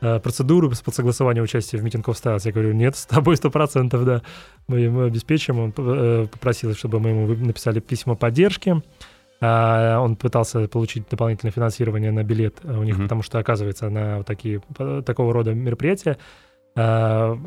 э, 0.00 0.18
процедуру 0.18 0.70
под 0.84 0.94
согласование 0.94 1.42
участия 1.42 1.78
в 1.78 1.84
митинг 1.84 2.08
of 2.08 2.14
Styles. 2.14 2.42
Я 2.44 2.52
говорю, 2.52 2.72
нет, 2.72 2.96
с 2.96 3.06
тобой 3.06 3.36
сто 3.36 3.50
процентов, 3.50 4.04
да. 4.04 4.22
Мы 4.66 4.80
ему 4.80 5.02
обеспечим. 5.02 5.58
Он 5.60 5.72
э, 5.76 6.26
попросил, 6.30 6.74
чтобы 6.74 6.98
мы 6.98 7.10
ему 7.10 7.26
написали 7.46 7.78
письмо 7.78 8.16
поддержки. 8.16 8.82
А, 9.40 10.00
Он 10.00 10.16
пытался 10.16 10.66
получить 10.68 11.08
дополнительное 11.08 11.52
финансирование 11.52 12.10
на 12.12 12.24
билет 12.24 12.64
у 12.64 12.82
них, 12.82 12.96
Мгм. 12.96 13.04
потому 13.04 13.22
что, 13.22 13.38
оказывается, 13.38 13.88
на 13.90 14.18
вот 14.18 14.26
такие, 14.26 14.60
по- 14.76 15.02
такого 15.02 15.32
рода 15.32 15.54
мероприятия 15.54 16.18
а, 16.76 17.38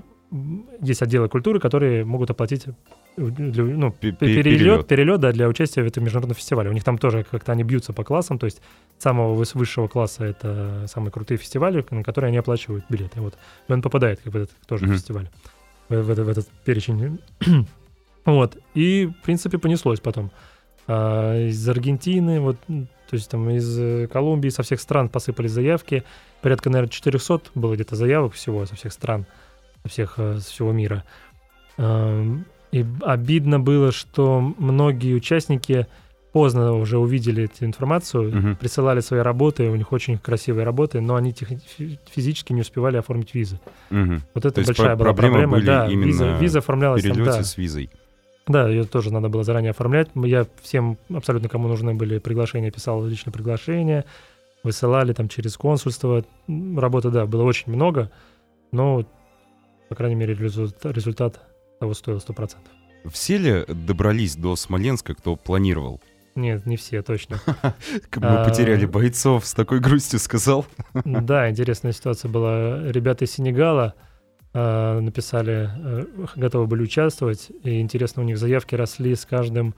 есть 0.82 1.02
отделы 1.02 1.30
культуры, 1.30 1.60
которые 1.60 2.04
могут 2.04 2.30
оплатить 2.30 2.66
э, 2.68 2.72
для- 3.18 3.64
ну, 3.64 3.92
перелет, 3.92 4.86
перелет, 4.88 5.20
да, 5.22 5.32
для 5.32 5.48
участия 5.48 5.84
в 5.84 5.86
этом 5.88 6.04
международном 6.04 6.36
фестивале. 6.36 6.70
У 6.70 6.74
них 6.74 6.84
там 6.84 6.98
тоже 6.98 7.26
как-то 7.30 7.54
они 7.54 7.64
бьются 7.64 7.94
по 7.94 8.04
классам, 8.04 8.38
то 8.38 8.46
есть 8.46 8.62
самого 8.98 9.42
выс- 9.42 9.58
высшего 9.58 9.88
класса 9.88 10.26
это 10.26 10.86
самые 10.88 11.12
крутые 11.12 11.38
фестивали, 11.38 11.86
на 11.92 12.04
которые 12.04 12.30
они 12.30 12.38
оплачивают 12.38 12.84
билеты. 12.90 13.22
Вот. 13.22 13.38
И 13.68 13.72
он 13.72 13.82
попадает 13.82 14.20
как 14.22 14.34
бы 14.34 14.40
этот 14.40 14.56
тоже 14.68 14.86
Мгм. 14.86 14.96
фестиваль 14.96 15.30
в, 15.90 15.96
в 16.02 16.16
в 16.16 16.30
этот 16.30 16.48
перечень. 16.66 17.20
вот. 18.26 18.58
И, 18.74 19.10
в 19.22 19.24
принципе, 19.24 19.58
понеслось 19.58 20.00
потом. 20.00 20.32
А, 20.88 21.48
из 21.48 21.68
Аргентины, 21.70 22.40
вот, 22.40 22.58
то 22.68 23.14
есть 23.14 23.30
там 23.30 23.50
из 23.50 23.78
э, 23.80 24.08
Колумбии, 24.12 24.50
со 24.50 24.64
всех 24.64 24.80
стран 24.82 25.10
посыпались 25.10 25.52
заявки. 25.52 26.04
Порядка, 26.42 26.70
наверное, 26.70 26.92
400 26.92 27.42
было 27.56 27.76
где-то 27.76 27.96
заявок 27.96 28.34
всего 28.34 28.66
со 28.66 28.76
всех 28.76 28.94
стран, 28.94 29.26
всех, 29.86 30.16
э, 30.18 30.40
со 30.40 30.50
всего 30.52 30.72
мира. 30.72 31.04
Эм, 31.78 32.46
И 32.74 32.86
обидно 33.02 33.62
было, 33.62 33.94
что 33.94 34.42
многие 34.58 35.14
участники 35.16 35.88
поздно 36.34 36.74
уже 36.74 36.98
увидели 36.98 37.46
эту 37.46 37.64
информацию, 37.66 38.30
Мгм. 38.36 38.56
присылали 38.58 39.00
свои 39.00 39.22
работы, 39.22 39.70
у 39.70 39.76
них 39.78 39.94
очень 39.94 40.18
красивые 40.18 40.66
работы, 40.66 41.00
но 41.00 41.16
они 41.16 41.32
тех- 41.32 41.48
фи- 41.78 41.98
физически 42.12 42.52
не 42.52 42.62
успевали 42.62 42.98
оформить 42.98 43.34
визы. 43.34 43.58
Мгм. 43.90 44.22
Вот 44.34 44.46
это 44.46 44.62
То 44.62 44.68
большая 44.68 44.98
про- 44.98 45.06
была 45.06 45.14
проблема. 45.14 45.54
были 45.56 45.66
да, 45.66 45.88
именно 45.88 46.06
виза, 46.08 46.38
виза 46.38 46.60
оформлялась 46.60 47.04
там, 47.04 47.24
да. 47.24 47.42
с 47.42 47.58
визой. 47.58 47.90
Да, 48.48 48.68
ее 48.68 48.84
тоже 48.84 49.14
надо 49.14 49.30
было 49.30 49.46
заранее 49.46 49.72
оформлять. 49.72 50.10
Я 50.16 50.46
всем 50.62 50.98
абсолютно, 51.14 51.48
кому 51.48 51.70
нужны 51.70 51.94
были 51.94 52.20
приглашения, 52.20 52.70
писал 52.70 53.04
лично 53.06 53.32
приглашение, 53.32 54.04
высылали 54.64 55.14
там 55.14 55.30
через 55.30 55.56
консульство. 55.56 56.26
Работы, 56.50 57.10
да, 57.12 57.26
было 57.26 57.44
очень 57.44 57.72
много, 57.74 58.12
но, 58.74 59.06
по 59.90 59.96
крайней 59.96 60.16
мере, 60.16 60.34
результат, 60.34 61.42
того 61.80 61.94
стоил 61.94 62.18
100%. 62.18 62.56
Все 63.12 63.38
ли 63.38 63.66
добрались 63.68 64.36
до 64.36 64.56
Смоленска, 64.56 65.14
кто 65.14 65.36
планировал? 65.36 66.02
Нет, 66.36 66.66
не 66.66 66.78
все, 66.78 67.02
точно. 67.02 67.40
Мы 68.16 68.28
А. 68.28 68.48
потеряли 68.48 68.86
бойцов, 68.86 69.46
с 69.46 69.54
такой 69.54 69.80
грустью 69.80 70.20
сказал. 70.20 70.66
Да, 71.06 71.50
интересная 71.50 71.94
ситуация 71.94 72.30
была. 72.30 72.92
Ребята 72.92 73.26
из 73.26 73.32
Сенегала 73.32 73.96
э, 74.54 75.00
написали, 75.00 75.70
э, 75.76 76.06
готовы 76.36 76.68
были 76.68 76.84
участвовать, 76.84 77.50
и 77.64 77.80
интересно, 77.80 78.22
у 78.22 78.26
них 78.26 78.38
заявки 78.38 78.76
росли 78.76 79.16
с 79.16 79.26
каждым 79.26 79.74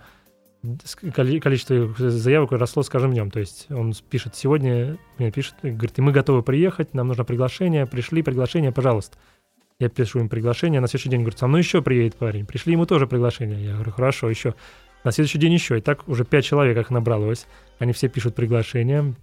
количество 1.14 1.96
заявок 1.98 2.52
росло 2.52 2.84
с 2.84 2.90
каждым 2.90 3.14
днем. 3.14 3.32
То 3.32 3.40
есть 3.40 3.68
он 3.72 3.94
пишет 4.10 4.36
сегодня, 4.36 4.98
мне 5.18 5.32
пишет, 5.32 5.56
говорит, 5.64 5.98
и 5.98 6.02
мы 6.02 6.12
готовы 6.12 6.44
приехать, 6.44 6.94
нам 6.94 7.08
нужно 7.08 7.24
приглашение, 7.24 7.86
пришли 7.86 8.22
приглашение, 8.22 8.74
пожалуйста. 8.74 9.18
Я 9.82 9.88
пишу 9.88 10.20
им 10.20 10.28
приглашение, 10.28 10.82
на 10.82 10.88
следующий 10.90 11.08
день 11.10 11.22
говорит, 11.22 11.40
со 11.40 11.48
мной 11.48 11.62
еще 11.62 11.82
приедет 11.82 12.18
парень. 12.18 12.46
Пришли 12.46 12.74
ему 12.74 12.86
тоже 12.86 13.08
приглашение. 13.08 13.64
Я 13.64 13.74
говорю, 13.76 13.92
хорошо, 13.94 14.30
еще. 14.30 14.54
На 15.06 15.14
следующий 15.14 15.38
день 15.38 15.54
еще. 15.54 15.78
И 15.78 15.82
так 15.82 16.06
уже 16.10 16.26
пять 16.26 16.44
человек 16.44 16.78
их 16.78 16.90
набралось. 16.90 17.48
Они 17.80 17.94
все 17.94 18.10
пишут 18.10 18.36
приглашение. 18.36 19.14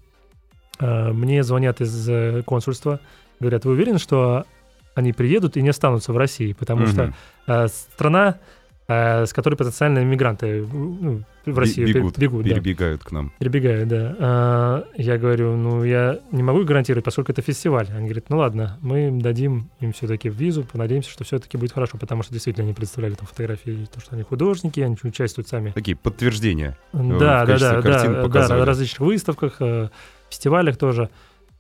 А, 0.79 1.13
Мне 1.13 1.43
звонят 1.43 1.83
из 1.83 2.09
э, 2.09 2.43
консульства, 2.47 3.01
говорят, 3.39 3.67
вы 3.67 3.73
уверены, 3.73 3.99
что 3.99 4.47
они 4.95 5.13
приедут 5.13 5.59
и 5.59 5.63
не 5.63 5.69
останутся 5.69 6.15
в 6.15 6.17
России? 6.17 6.55
Потому 6.55 6.85
Мгм. 6.85 6.91
что 6.91 7.15
а, 7.47 7.69
страна, 7.69 8.39
с 8.89 9.33
которой 9.33 9.57
потенциальные 9.57 10.05
мигранты 10.05 10.65
ну, 10.65 11.23
в 11.45 11.59
Россию 11.59 11.93
бегут, 11.93 12.19
бегут 12.19 12.45
да. 12.45 12.51
перебегают 12.51 13.03
к 13.03 13.11
нам. 13.11 13.33
Перебегают, 13.39 13.89
да. 13.89 14.17
А, 14.19 14.85
я 14.97 15.19
говорю, 15.19 15.57
ну, 15.57 15.83
я 15.83 16.21
не 16.31 16.45
могу 16.45 16.65
гарантировать, 16.65 17.05
поскольку 17.05 17.33
это 17.33 17.43
фестиваль. 17.43 17.89
Они 17.91 18.05
говорят, 18.05 18.31
ну 18.31 18.39
ладно, 18.39 18.79
мы 18.83 19.09
им 19.09 19.21
дадим 19.21 19.71
им 19.81 19.93
все-таки 19.93 20.29
визу, 20.29 20.65
понадеемся, 20.65 21.11
что 21.11 21.25
все-таки 21.25 21.57
будет 21.57 21.73
хорошо, 21.73 21.99
потому 21.99 22.23
что 22.23 22.33
действительно 22.33 22.65
они 22.65 22.75
представляли 22.75 23.15
там 23.15 23.27
фотографии, 23.27 23.89
то, 23.93 24.01
что 24.01 24.15
они 24.15 24.23
художники, 24.23 24.79
они 24.81 24.97
участвуют 25.03 25.49
сами. 25.49 25.71
Такие 25.71 25.97
подтверждения. 25.97 26.79
Да, 26.93 27.45
да, 27.45 27.59
да, 27.59 27.81
да, 27.81 28.29
да, 28.29 28.49
на 28.49 28.65
различных 28.65 29.01
выставках, 29.01 29.57
э, 29.61 29.89
фестивалях 30.31 30.77
тоже. 30.77 31.11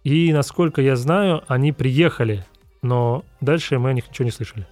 И, 0.04 0.32
насколько 0.32 0.80
я 0.80 0.94
знаю, 0.94 1.42
они 1.48 1.72
приехали, 1.72 2.44
но 2.82 3.24
дальше 3.40 3.80
мы 3.80 3.90
о 3.90 3.92
них 3.92 4.08
ничего 4.08 4.24
не 4.26 4.30
слышали. 4.30 4.66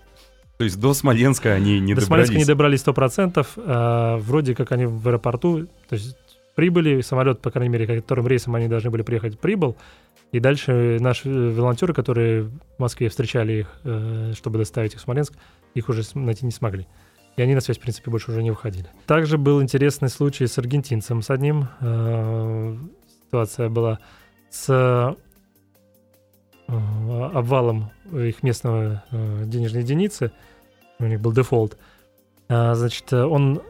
То 0.58 0.64
есть 0.64 0.78
до 0.80 0.94
Смоленска 0.94 1.52
они 1.52 1.80
не 1.80 1.94
До 1.94 2.00
добрались. 2.00 2.26
Смоленска 2.28 2.36
не 2.36 2.44
добрались 2.44 2.84
100%. 2.84 3.46
а, 3.56 4.16
вроде 4.18 4.54
как 4.54 4.72
они 4.72 4.86
в 4.86 5.06
аэропорту, 5.08 5.66
то 5.88 5.94
есть 5.94 6.16
прибыли, 6.54 7.00
самолет, 7.00 7.40
по 7.40 7.50
крайней 7.50 7.72
мере, 7.72 7.86
которым 8.00 8.28
рейсом 8.28 8.54
они 8.54 8.68
должны 8.68 8.90
были 8.90 9.02
приехать, 9.02 9.38
прибыл. 9.38 9.76
И 10.32 10.40
дальше 10.40 10.98
наши 11.00 11.28
э, 11.28 11.50
волонтеры, 11.50 11.94
которые 11.94 12.44
в 12.44 12.52
Москве 12.78 13.08
встречали 13.08 13.60
их, 13.60 13.80
э, 13.84 14.32
чтобы 14.36 14.58
доставить 14.58 14.94
их 14.94 15.00
в 15.00 15.02
Смоленск, 15.02 15.32
их 15.74 15.88
уже 15.88 16.02
найти 16.14 16.44
не 16.44 16.52
смогли. 16.52 16.86
И 17.36 17.42
они 17.42 17.54
на 17.54 17.60
связь, 17.60 17.78
в 17.78 17.80
принципе, 17.80 18.10
больше 18.10 18.30
уже 18.30 18.42
не 18.42 18.50
выходили. 18.50 18.86
Также 19.06 19.38
был 19.38 19.62
интересный 19.62 20.08
случай 20.08 20.46
с 20.46 20.56
аргентинцем, 20.58 21.22
с 21.22 21.30
одним. 21.30 21.68
Э, 21.80 22.76
Ситуация 23.26 23.68
была 23.68 23.98
с 24.50 24.66
э, 24.68 25.14
обвалом 26.66 27.90
их 28.12 28.42
местного 28.42 29.02
э, 29.10 29.42
денежной 29.46 29.82
единицы. 29.82 30.32
У 30.98 31.04
них 31.04 31.20
был 31.20 31.32
дефолт. 31.32 31.76
А, 32.48 32.74
Значит, 32.74 33.12
э, 33.12 33.22
он, 33.22 33.60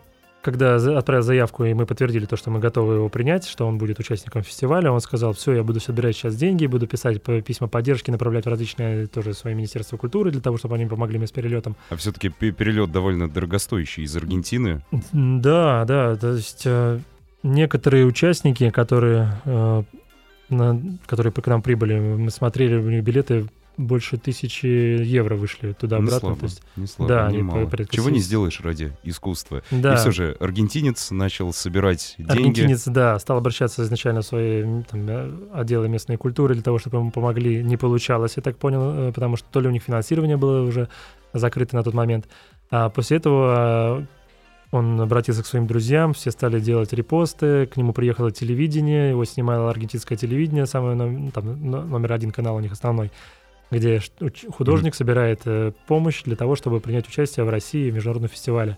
когда 0.43 0.77
отправил 0.77 1.23
заявку, 1.23 1.65
и 1.65 1.75
мы 1.75 1.87
подтвердили 1.87 2.27
то, 2.27 2.37
что 2.37 2.51
мы 2.51 2.61
готовы 2.61 2.95
его 2.95 3.09
принять, 3.09 3.47
что 3.47 3.67
он 3.67 3.79
будет 3.79 3.99
участником 3.99 4.43
фестиваля, 4.43 4.93
он 4.93 5.01
сказал, 5.01 5.33
все, 5.33 5.55
я 5.55 5.63
буду 5.63 5.81
собирать 5.81 6.17
сейчас 6.17 6.37
деньги, 6.37 6.67
буду 6.67 6.87
писать 6.87 7.23
письма 7.23 7.69
поддержки, 7.69 8.11
направлять 8.11 8.45
в 8.45 8.49
различные 8.49 9.07
тоже 9.07 9.35
свои 9.35 9.55
Министерства 9.55 9.97
культуры 9.97 10.31
для 10.31 10.41
того, 10.41 10.59
чтобы 10.59 10.75
они 10.75 10.87
помогли 10.87 11.19
мне 11.19 11.27
с 11.27 11.33
перелетом. 11.33 11.77
А 11.91 11.97
все-таки 11.97 12.29
перелет 12.29 12.93
довольно 12.93 13.29
дорогостоящий 13.29 14.05
из 14.05 14.15
Аргентины. 14.17 14.83
Да, 15.13 15.85
да, 15.87 16.17
то 16.17 16.33
есть 16.33 16.63
э, 16.67 17.01
некоторые 17.43 18.07
участники, 18.07 18.71
которые, 18.71 19.41
э, 19.45 19.83
на- 20.57 20.99
которые 21.07 21.33
к 21.33 21.47
нам 21.47 21.63
прибыли, 21.63 21.99
мы 21.99 22.31
смотрели, 22.31 22.77
у 22.77 22.91
них 22.91 23.03
билеты 23.05 23.47
больше 23.77 24.19
тысячи 24.19 24.67
евро 24.67 25.35
вышли 25.35 25.67
не 25.69 25.73
туда-обратно. 25.75 26.21
слабо, 26.21 26.37
То 26.39 26.45
есть, 26.47 26.63
не 26.77 26.87
слабо, 26.87 27.09
да, 27.13 27.31
не 27.33 27.43
мало. 27.43 27.67
порядка 27.67 27.93
Чего 27.97 28.09
не 28.09 28.21
сделаешь 28.21 28.61
ради 28.61 28.93
искусства. 29.03 29.63
да. 29.73 29.95
И 29.95 29.97
все 29.97 30.13
же 30.13 30.37
аргентинец 30.39 31.11
начал 31.11 31.53
собирать 31.53 32.15
деньги. 32.17 32.31
Аргентинец, 32.31 32.85
да, 32.87 33.19
стал 33.19 33.39
обращаться 33.39 33.83
изначально 33.83 34.21
в 34.23 34.27
свои 34.27 34.63
там, 34.89 35.09
э, 35.09 35.31
отделы 35.53 35.89
местной 35.89 36.17
культуры 36.17 36.55
для 36.55 36.63
того, 36.63 36.79
чтобы 36.79 36.99
ему 36.99 37.11
помогли. 37.11 37.65
Не 37.65 37.77
получалось, 37.77 38.35
я 38.37 38.43
так 38.45 38.57
понял, 38.59 39.09
э, 39.09 39.13
потому 39.13 39.37
что 39.37 39.49
то 39.51 39.61
ли 39.61 39.67
у 39.67 39.73
них 39.73 39.83
финансирование 39.83 40.37
было 40.37 40.63
уже 40.63 40.89
закрыто 41.33 41.75
на 41.75 41.83
тот 41.83 41.95
момент. 41.95 42.29
А 42.71 42.91
после 42.91 43.17
этого 43.17 44.03
э, 44.03 44.07
он 44.71 45.01
обратился 45.01 45.43
к 45.43 45.47
своим 45.47 45.67
друзьям, 45.67 46.13
все 46.15 46.31
стали 46.31 46.59
делать 46.61 46.93
репосты, 46.93 47.67
к 47.67 47.77
нему 47.77 47.93
приехало 47.93 48.31
телевидение, 48.33 49.11
его 49.11 49.25
снимало 49.25 49.71
аргентинское 49.71 50.19
телевидение, 50.19 50.67
самый 50.67 50.95
ном- 50.97 51.31
там, 51.31 51.71
но- 51.71 51.83
номер 51.83 52.13
один 52.13 52.31
канал 52.33 52.57
у 52.57 52.61
них 52.61 52.73
основной, 52.73 53.13
где 53.71 54.01
художник 54.51 54.95
собирает 54.95 55.43
э, 55.47 55.73
помощь 55.87 56.23
для 56.25 56.37
того, 56.37 56.57
чтобы 56.57 56.81
принять 56.81 57.09
участие 57.09 57.45
в 57.45 57.49
России 57.51 57.91
в 57.91 57.95
международном 57.95 58.31
фестивале. 58.31 58.77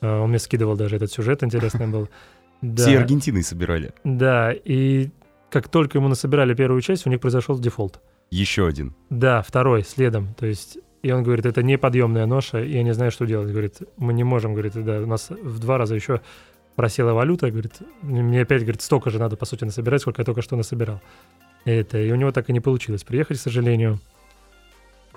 Э, 0.00 0.20
Он 0.20 0.28
мне 0.30 0.38
скидывал 0.38 0.76
даже 0.76 0.96
этот 0.96 1.10
сюжет, 1.12 1.42
интересный 1.42 1.86
был. 1.86 2.08
Да. 2.62 2.84
Все 2.84 2.98
Аргентиной 2.98 3.42
собирали. 3.42 3.92
Да, 4.02 4.50
и 4.50 5.10
как 5.50 5.68
только 5.68 5.98
ему 5.98 6.08
насобирали 6.08 6.54
первую 6.54 6.80
часть, 6.80 7.06
у 7.06 7.10
них 7.10 7.20
произошел 7.20 7.58
дефолт. 7.58 8.00
Еще 8.30 8.66
один. 8.66 8.94
Да, 9.10 9.42
второй 9.42 9.84
следом. 9.84 10.34
То 10.38 10.46
есть 10.46 10.78
и 11.02 11.10
он 11.12 11.22
говорит, 11.22 11.46
это 11.46 11.62
неподъемная 11.62 12.26
ноша, 12.26 12.62
и 12.62 12.72
я 12.72 12.82
не 12.82 12.94
знаю, 12.94 13.10
что 13.10 13.26
делать. 13.26 13.50
Говорит, 13.50 13.76
мы 13.96 14.12
не 14.12 14.24
можем, 14.24 14.52
говорит, 14.54 14.72
да, 14.74 15.00
у 15.00 15.06
нас 15.06 15.30
в 15.30 15.58
два 15.58 15.78
раза 15.78 15.94
еще 15.94 16.20
просела 16.74 17.12
валюта, 17.12 17.50
говорит, 17.50 17.74
мне 18.02 18.42
опять, 18.42 18.62
говорит, 18.62 18.82
столько 18.82 19.10
же 19.10 19.18
надо, 19.18 19.36
по 19.36 19.46
сути, 19.46 19.64
насобирать, 19.64 20.02
сколько 20.02 20.20
я 20.20 20.24
только 20.24 20.42
что 20.42 20.56
насобирал. 20.56 21.00
Это, 21.64 21.98
и 21.98 22.10
у 22.12 22.16
него 22.16 22.32
так 22.32 22.48
и 22.50 22.52
не 22.52 22.60
получилось 22.60 23.02
приехать, 23.04 23.38
к 23.38 23.40
сожалению. 23.40 23.98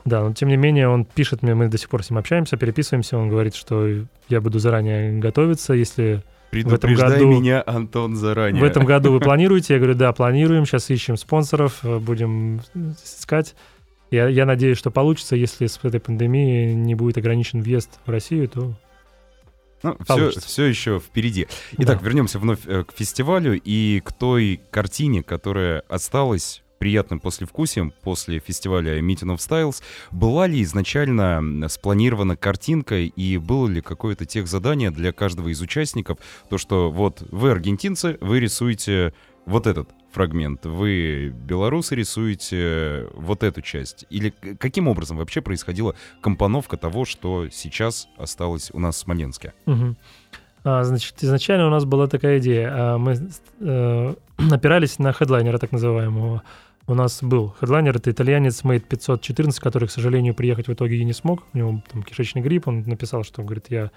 Да, 0.05 0.23
но 0.23 0.33
тем 0.33 0.47
не 0.49 0.57
менее 0.57 0.87
он 0.87 1.05
пишет 1.05 1.43
мне, 1.43 1.53
мы 1.55 1.67
до 1.67 1.77
сих 1.77 1.89
пор 1.89 2.03
с 2.03 2.09
ним 2.09 2.17
общаемся, 2.19 2.57
переписываемся, 2.57 3.17
он 3.17 3.29
говорит, 3.29 3.53
что 3.55 3.87
я 4.29 4.41
буду 4.41 4.57
заранее 4.59 5.19
готовиться, 5.19 5.73
если 5.73 6.23
Предупреждай 6.51 7.19
году- 7.19 7.29
меня, 7.29 7.61
Антон, 7.65 8.15
заранее. 8.15 8.61
в 8.61 8.65
этом 8.65 8.85
году 8.85 9.11
вы 9.11 9.19
планируете? 9.19 9.73
Я 9.73 9.79
говорю, 9.79 9.95
да, 9.95 10.13
планируем, 10.13 10.65
сейчас 10.65 10.89
ищем 10.89 11.17
спонсоров, 11.17 11.79
э, 11.83 11.99
будем 11.99 12.61
искать. 13.03 13.55
Я, 14.11 14.27
я 14.27 14.45
надеюсь, 14.45 14.77
что 14.77 14.91
получится, 14.91 15.35
если 15.35 15.67
с 15.67 15.79
этой 15.83 15.99
пандемией 15.99 16.73
не 16.73 16.95
будет 16.95 17.17
ограничен 17.17 17.61
въезд 17.61 17.99
в 18.05 18.09
Россию, 18.09 18.49
то 18.49 18.73
Ну, 19.83 19.95
все, 20.03 20.05
Получится. 20.05 20.47
все 20.47 20.65
еще 20.65 20.99
впереди. 20.99 21.47
Итак, 21.77 21.99
Да. 21.99 22.05
вернемся 22.05 22.39
вновь 22.39 22.59
э, 22.65 22.83
к 22.83 22.91
фестивалю 22.93 23.59
и 23.63 24.01
к 24.03 24.11
той 24.11 24.59
картине, 24.71 25.23
которая 25.23 25.81
осталась 25.87 26.63
приятным 26.79 27.19
послевкусием 27.19 27.93
после 28.03 28.39
фестиваля 28.39 28.99
Meeting 28.99 29.35
of 29.35 29.37
Styles. 29.37 29.81
Была 30.11 30.47
ли 30.47 30.61
изначально 30.63 31.67
спланирована 31.69 32.35
картинка 32.37 32.95
и 32.99 33.37
было 33.37 33.67
ли 33.67 33.81
какое-то 33.81 34.25
тех 34.25 34.47
задание 34.47 34.89
для 34.89 35.11
каждого 35.11 35.49
из 35.49 35.61
участников? 35.61 36.17
То, 36.49 36.57
что 36.57 36.89
вот 36.89 37.21
вы 37.31 37.51
аргентинцы, 37.51 38.17
вы 38.21 38.39
рисуете 38.39 39.13
вот 39.49 39.67
этот 39.67 39.89
фрагмент, 40.11 40.65
вы 40.65 41.29
белорусы 41.29 41.95
рисуете 41.95 43.07
вот 43.13 43.43
эту 43.43 43.61
часть. 43.61 44.05
Или 44.09 44.29
каким 44.59 44.87
образом 44.87 45.17
вообще 45.17 45.41
происходила 45.41 45.95
компоновка 46.21 46.77
того, 46.77 47.05
что 47.05 47.49
сейчас 47.49 48.07
осталось 48.17 48.69
у 48.73 48.79
нас 48.79 48.95
в 48.95 48.99
Смоленске? 48.99 49.53
Мгм. 49.65 49.97
А, 50.63 50.83
значит, 50.83 51.15
изначально 51.21 51.67
у 51.67 51.69
нас 51.71 51.85
была 51.85 52.07
такая 52.07 52.39
идея. 52.39 52.69
А, 52.71 52.97
Мы 52.97 53.17
э, 53.59 54.13
опирались 54.51 54.99
на 54.99 55.13
хедлайнера 55.13 55.57
так 55.57 55.71
называемого. 55.71 56.43
У 56.87 56.93
нас 56.95 57.21
был 57.21 57.55
хедлайнер, 57.59 57.95
это 57.97 58.09
итальянец 58.11 58.63
Mate 58.63 58.85
514, 58.87 59.59
который, 59.59 59.87
к 59.87 59.91
сожалению, 59.91 60.33
приехать 60.33 60.67
в 60.67 60.73
итоге 60.73 60.97
и 60.97 61.03
не 61.03 61.13
смог. 61.13 61.43
У 61.53 61.57
него 61.57 61.83
там 61.91 62.03
кишечный 62.03 62.41
грипп, 62.41 62.67
он 62.67 62.81
написал, 62.81 63.23
что, 63.23 63.43
говорит, 63.43 63.65
я 63.69 63.91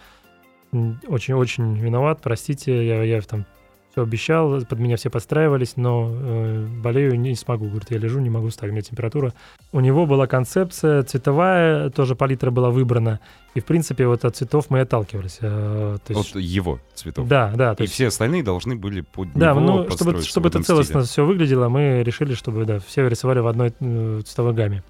очень-очень 0.72 1.78
виноват, 1.78 2.20
простите, 2.22 2.86
я, 2.86 3.02
я 3.02 3.20
там 3.22 3.46
все 3.92 4.02
обещал, 4.02 4.62
под 4.62 4.78
меня 4.78 4.96
все 4.96 5.10
подстраивались, 5.10 5.76
но 5.76 6.10
э, 6.12 6.66
болею 6.82 7.18
не 7.20 7.34
смогу, 7.34 7.66
говорит, 7.68 7.90
я 7.90 7.98
лежу, 7.98 8.20
не 8.20 8.30
могу 8.30 8.48
встать, 8.48 8.70
у 8.70 8.72
меня 8.72 8.80
температура. 8.82 9.34
У 9.70 9.80
него 9.80 10.06
была 10.06 10.26
концепция 10.26 11.02
цветовая, 11.02 11.90
тоже 11.90 12.16
палитра 12.16 12.50
была 12.50 12.70
выбрана, 12.70 13.20
и, 13.54 13.60
в 13.60 13.66
принципе, 13.66 14.06
вот 14.06 14.24
от 14.24 14.34
цветов 14.34 14.66
мы 14.70 14.78
и 14.78 14.80
отталкивались. 14.80 15.38
э, 15.42 15.98
то 16.06 16.12
есть, 16.14 16.34
От 16.34 16.40
его 16.40 16.80
цветов. 16.94 17.28
да, 17.28 17.52
да, 17.54 17.74
то 17.74 17.82
И 17.82 17.84
есть, 17.84 17.94
все 17.94 18.06
остальные 18.08 18.42
должны 18.42 18.76
были 18.76 19.02
под 19.02 19.28
да, 19.34 19.50
него 19.50 19.60
ну, 19.60 19.90
чтобы, 19.90 20.22
чтобы 20.22 20.48
это 20.48 20.62
целостно 20.62 21.02
стиле. 21.02 21.12
все 21.12 21.26
выглядело, 21.26 21.68
мы 21.68 22.02
решили, 22.02 22.34
чтобы, 22.34 22.64
да, 22.64 22.78
все 22.78 23.06
рисовали 23.06 23.40
в 23.40 23.46
одной 23.46 23.74
э, 23.78 24.22
цветовой 24.24 24.54
гамме. 24.54 24.82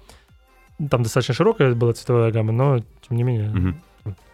Там 0.89 1.03
достаточно 1.03 1.33
широкая 1.33 1.75
была 1.75 1.93
цветовая 1.93 2.31
гамма, 2.31 2.51
но, 2.53 2.79
тем 3.07 3.17
не 3.17 3.23
менее, 3.23 3.49
Мгм. 3.49 3.81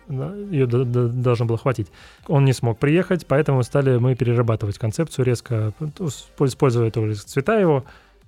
Да, 0.09 0.35
ее 0.35 0.65
д- 0.65 0.83
д- 0.83 1.07
должно 1.07 1.45
было 1.45 1.57
хватить. 1.57 1.87
Он 2.27 2.43
не 2.43 2.53
смог 2.53 2.77
приехать, 2.79 3.25
поэтому 3.27 3.63
стали 3.63 3.97
мы 3.97 4.15
перерабатывать 4.15 4.77
концепцию 4.77 5.25
резко, 5.25 5.71
исп- 5.79 6.45
используя 6.47 6.91
тоже 6.91 7.13
цвета 7.15 7.59
его, 7.59 7.85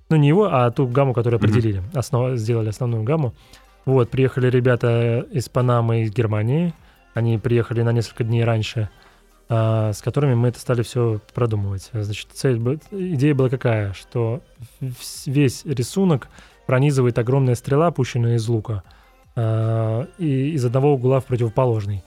ну 0.08 0.16
не 0.16 0.28
его, 0.28 0.44
а 0.50 0.70
ту 0.70 0.86
гамму, 0.86 1.12
которую 1.12 1.38
определили, 1.38 1.82
основ- 1.92 2.36
сделали 2.36 2.68
основную 2.68 3.02
гамму. 3.02 3.34
Вот, 3.84 4.10
приехали 4.10 4.48
ребята 4.48 5.26
из 5.32 5.48
Панамы, 5.48 6.02
из 6.02 6.12
Германии, 6.12 6.72
они 7.14 7.36
приехали 7.38 7.82
на 7.82 7.92
несколько 7.92 8.22
дней 8.24 8.44
раньше, 8.44 8.88
а, 9.48 9.92
с 9.92 10.00
которыми 10.00 10.34
мы 10.34 10.48
это 10.48 10.60
стали 10.60 10.82
все 10.82 11.20
продумывать. 11.34 11.90
Значит, 11.92 12.28
цель, 12.32 12.58
идея 12.92 13.34
была 13.34 13.48
какая, 13.48 13.92
что 13.92 14.40
весь 15.26 15.64
рисунок 15.64 16.28
пронизывает 16.66 17.18
огромная 17.18 17.56
стрела, 17.56 17.90
пущенная 17.90 18.36
из 18.36 18.48
лука, 18.48 18.82
а, 19.36 20.06
и 20.18 20.50
из 20.50 20.64
одного 20.64 20.94
угла 20.94 21.20
в 21.20 21.26
противоположный, 21.26 22.02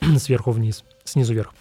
сверху 0.18 0.50
вниз, 0.50 0.84
снизу 1.04 1.34
вверх. 1.34 1.54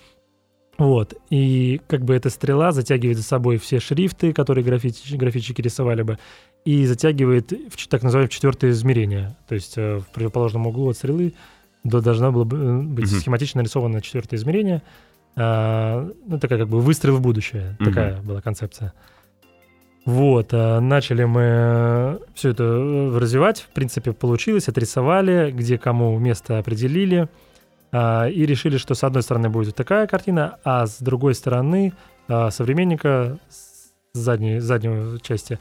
Вот, 0.78 1.16
и 1.32 1.82
как 1.88 2.04
бы 2.06 2.14
эта 2.14 2.30
стрела 2.30 2.72
затягивает 2.72 3.18
за 3.18 3.24
собой 3.24 3.58
все 3.58 3.80
шрифты, 3.80 4.32
которые 4.32 4.64
графити- 4.64 5.16
графичики 5.18 5.60
рисовали 5.60 6.04
бы, 6.04 6.20
и 6.66 6.86
затягивает 6.86 7.52
в 7.52 7.88
так 7.88 8.04
называемое 8.04 8.30
четвертое 8.30 8.70
измерение. 8.72 9.36
То 9.48 9.56
есть 9.56 9.74
э, 9.78 9.98
в 9.98 10.08
противоположном 10.14 10.68
углу 10.68 10.90
от 10.90 10.98
стрелы 10.98 11.34
до- 11.84 12.02
должно 12.02 12.32
было 12.32 12.44
бы, 12.44 12.58
э, 12.58 12.82
быть 12.82 13.10
Мгм. 13.12 13.20
схематично 13.20 13.62
нарисовано 13.62 14.02
четвертое 14.02 14.36
измерение. 14.36 14.84
А, 15.36 16.08
ну, 16.28 16.40
такая 16.40 16.60
как 16.60 16.68
бы 16.70 16.80
выстрел 16.80 17.16
в 17.18 17.22
будущее. 17.22 17.76
Мгм. 17.80 17.90
Такая 17.90 18.22
была 18.22 18.42
концепция. 18.42 18.94
Вот, 20.08 20.54
а, 20.54 20.80
начали 20.80 21.26
мы 21.26 22.22
все 22.34 22.52
это 22.52 22.63
э, 22.63 23.17
развивать. 23.17 23.60
В 23.60 23.67
принципе, 23.67 24.13
получилось, 24.13 24.70
отрисовали, 24.70 25.52
где 25.52 25.78
кому 25.78 26.17
место 26.17 26.60
определили. 26.60 27.28
И 27.93 28.46
решили, 28.46 28.78
что 28.78 28.96
с 28.96 29.04
одной 29.06 29.24
стороны 29.24 29.50
будет 29.50 29.76
такая 29.76 30.08
картина, 30.08 30.60
а 30.65 30.86
с 30.88 31.00
другой 31.00 31.34
стороны 31.34 31.93
современника 32.28 33.39
с 33.50 33.93
задней, 34.13 34.60
задней 34.60 35.20
части 35.22 35.58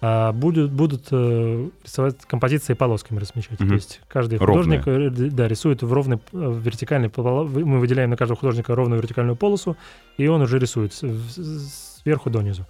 будут, 0.00 0.72
будут 0.72 1.08
э, 1.10 1.68
рисовать 1.84 2.16
композиции 2.26 2.74
полосками 2.74 3.18
размещать. 3.18 3.58
Мгм. 3.60 3.68
То 3.68 3.74
есть 3.74 4.00
каждый 4.08 4.38
Ровные. 4.38 4.80
художник 4.80 5.26
э, 5.26 5.30
да, 5.30 5.48
рисует 5.48 5.82
в 5.82 5.92
ровной 5.92 6.18
э, 6.32 6.60
вертикальной 6.62 7.10
Мы 7.16 7.78
выделяем 7.78 8.10
на 8.10 8.16
каждого 8.16 8.38
художника 8.38 8.74
ровную 8.74 9.00
вертикальную 9.00 9.36
полосу, 9.36 9.76
и 10.18 10.26
он 10.26 10.42
уже 10.42 10.58
рисует 10.58 10.92
сверху 10.92 12.30
донизу. 12.30 12.66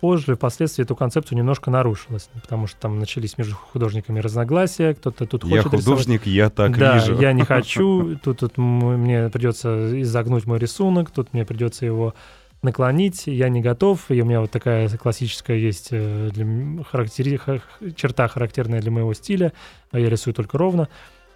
Позже, 0.00 0.36
впоследствии, 0.36 0.84
эту 0.84 0.94
концепцию 0.94 1.38
немножко 1.38 1.70
нарушилась, 1.72 2.28
потому 2.40 2.68
что 2.68 2.78
там 2.80 3.00
начались 3.00 3.36
между 3.36 3.56
художниками 3.56 4.20
разногласия, 4.20 4.94
кто-то 4.94 5.26
тут 5.26 5.42
Я 5.44 5.62
хочет 5.62 5.72
рисовать 5.80 5.84
художник, 5.84 6.26
я 6.26 6.50
так 6.50 6.78
да, 6.78 6.94
вижу. 6.94 7.20
я 7.20 7.32
не 7.32 7.42
хочу. 7.44 8.16
Тут, 8.22 8.38
тут 8.38 8.58
мне 8.58 9.28
придется 9.28 10.00
изогнуть 10.02 10.46
мой 10.46 10.60
рисунок, 10.60 11.10
тут 11.10 11.32
мне 11.32 11.44
придется 11.44 11.84
его 11.84 12.14
наклонить. 12.62 13.24
Я 13.26 13.48
не 13.48 13.60
готов. 13.60 14.08
И 14.10 14.20
у 14.22 14.24
меня 14.24 14.40
вот 14.40 14.50
такая 14.52 14.88
классическая 14.88 15.56
есть 15.56 15.88
э, 15.90 16.30
для 16.32 16.44
характери- 16.84 17.36
ха- 17.36 17.58
черта, 17.96 18.28
характерная 18.28 18.80
для 18.80 18.90
моего 18.92 19.12
стиля. 19.14 19.52
А 19.90 19.98
Я 19.98 20.08
рисую 20.10 20.32
только 20.34 20.58
ровно. 20.58 20.88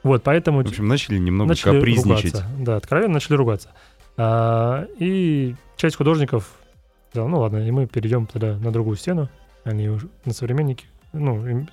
Вот, 0.04 0.22
поэтому 0.22 0.62
В 0.62 0.68
общем, 0.68 0.86
начали 0.88 1.18
немного 1.18 1.48
начали 1.50 1.74
капризничать. 1.76 2.34
ругаться. 2.34 2.46
Да, 2.60 2.76
откровенно 2.76 3.14
начали 3.14 3.34
ругаться. 3.34 3.70
А, 4.16 4.86
и 4.98 5.54
часть 5.76 5.96
художников 5.96 6.48
сказала, 7.12 7.28
ну 7.28 7.40
ладно, 7.40 7.58
и 7.58 7.70
мы 7.70 7.86
перейдем 7.86 8.26
тогда 8.26 8.56
на 8.56 8.72
другую 8.72 8.96
стену. 8.96 9.28
Они 9.64 9.88
уже 9.88 10.08
на 10.24 10.32
современники. 10.32 10.86
Ну, 11.12 11.66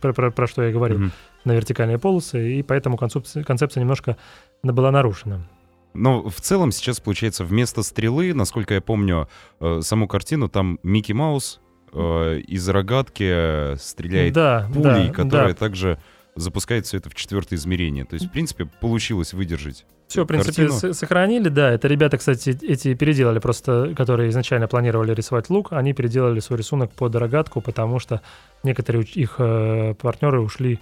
про, 0.00 0.14
про- 0.14 0.30
про 0.30 0.46
что 0.46 0.62
я 0.62 0.72
говорил 0.72 0.98
Мгм. 0.98 1.12
на 1.44 1.52
вертикальные 1.52 1.98
полосы, 1.98 2.54
и 2.54 2.62
поэтому 2.62 2.96
концепция, 2.96 3.44
концепция 3.44 3.82
немножко 3.82 4.16
была 4.62 4.90
нарушена. 4.90 5.46
Но 5.92 6.28
в 6.28 6.40
целом 6.40 6.72
сейчас 6.72 6.98
получается 6.98 7.44
вместо 7.44 7.82
стрелы, 7.82 8.32
насколько 8.32 8.72
я 8.72 8.80
помню 8.80 9.28
э, 9.60 9.80
саму 9.82 10.08
картину, 10.08 10.48
там 10.48 10.78
Микки 10.82 11.12
Маус 11.12 11.60
э, 11.92 12.40
из 12.40 12.66
рогатки 12.68 13.76
стреляет 13.76 14.32
да, 14.32 14.66
пулей, 14.72 15.08
да, 15.08 15.12
которая 15.12 15.48
да. 15.50 15.54
также 15.54 15.98
запускает 16.36 16.86
все 16.86 16.96
это 16.96 17.10
в 17.10 17.14
четвертое 17.14 17.56
измерение. 17.56 18.06
То 18.06 18.14
есть, 18.14 18.26
в 18.26 18.30
принципе, 18.30 18.64
получилось 18.64 19.34
выдержать. 19.34 19.84
Все, 20.08 20.22
в 20.22 20.26
принципе, 20.26 20.68
картину. 20.68 20.94
сохранили, 20.94 21.48
да. 21.48 21.72
Это 21.72 21.88
ребята, 21.88 22.16
кстати, 22.18 22.56
эти 22.62 22.94
переделали 22.94 23.40
просто, 23.40 23.92
которые 23.96 24.30
изначально 24.30 24.68
планировали 24.68 25.12
рисовать 25.12 25.50
лук, 25.50 25.72
они 25.72 25.92
переделали 25.94 26.38
свой 26.40 26.58
рисунок 26.58 26.92
под 26.92 27.14
рогатку, 27.16 27.60
потому 27.60 27.98
что 27.98 28.20
некоторые 28.62 29.02
их 29.04 29.36
э, 29.38 29.94
партнеры 30.00 30.40
ушли 30.40 30.78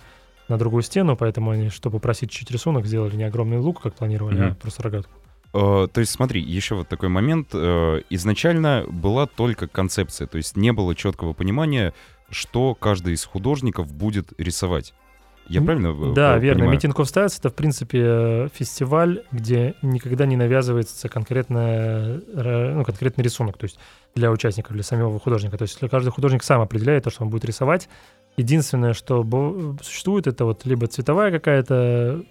на 0.49 0.59
другую 0.59 0.83
стену, 0.83 1.17
поэтому 1.17 1.53
они, 1.53 1.71
чтобы 1.71 2.01
просить 2.01 2.31
чуть 2.31 2.51
рисунок, 2.51 2.85
сделали 2.85 3.17
не 3.17 3.25
огромный 3.25 3.59
лук, 3.59 3.81
как 3.83 3.95
планировали, 3.95 4.37
Мгм. 4.41 4.51
а 4.53 4.55
просто 4.57 4.83
рогатку. 4.83 5.13
Э, 5.55 5.89
То 5.91 6.01
есть, 6.01 6.13
смотри, 6.13 6.43
еще 6.43 6.75
вот 6.75 6.89
такой 6.89 7.09
момент. 7.09 7.49
Э, 7.55 8.03
Изначально 8.11 8.85
была 8.89 9.27
только 9.27 9.69
концепция, 9.69 10.27
то 10.27 10.37
есть 10.37 10.55
не 10.57 10.73
было 10.73 10.95
четкого 10.95 11.33
понимания, 11.33 11.95
что 12.29 12.75
каждый 12.75 13.15
из 13.15 13.25
художников 13.25 13.91
будет 13.93 14.33
рисовать. 14.39 14.93
Я 15.49 15.61
правильно 15.63 15.89
э, 15.89 16.15
Да, 16.15 16.37
э, 16.37 16.41
верно. 16.41 16.61
понимаю? 16.65 16.79
Meeting 16.79 16.93
of 16.95 17.05
Styles— 17.05 17.37
это, 17.39 17.51
в 17.51 17.55
принципе, 17.55 18.49
фестиваль, 18.55 19.23
где 19.31 19.75
никогда 19.83 20.27
не 20.27 20.37
навязывается 20.37 21.09
конкретно, 21.09 22.21
э, 22.33 22.75
ну, 22.75 22.85
конкретный 22.85 23.25
рисунок, 23.25 23.59
то 23.59 23.65
есть 23.65 23.79
для 24.15 24.31
участников, 24.31 24.73
для 24.73 24.83
самого 24.83 25.19
художника. 25.21 25.59
То 25.59 25.63
есть 25.63 25.79
каждый 25.91 26.11
художник 26.11 26.43
сам 26.43 26.61
определяет 26.61 27.05
то, 27.05 27.11
что 27.11 27.25
он 27.25 27.31
будет 27.31 27.45
рисовать. 27.45 27.89
Единственное, 28.37 28.95
что 28.95 29.25
существует, 29.83 30.27
это 30.27 30.45
вот 30.45 30.65
либо 30.65 30.87
цветовая 30.87 31.31
какая-то 31.31 32.25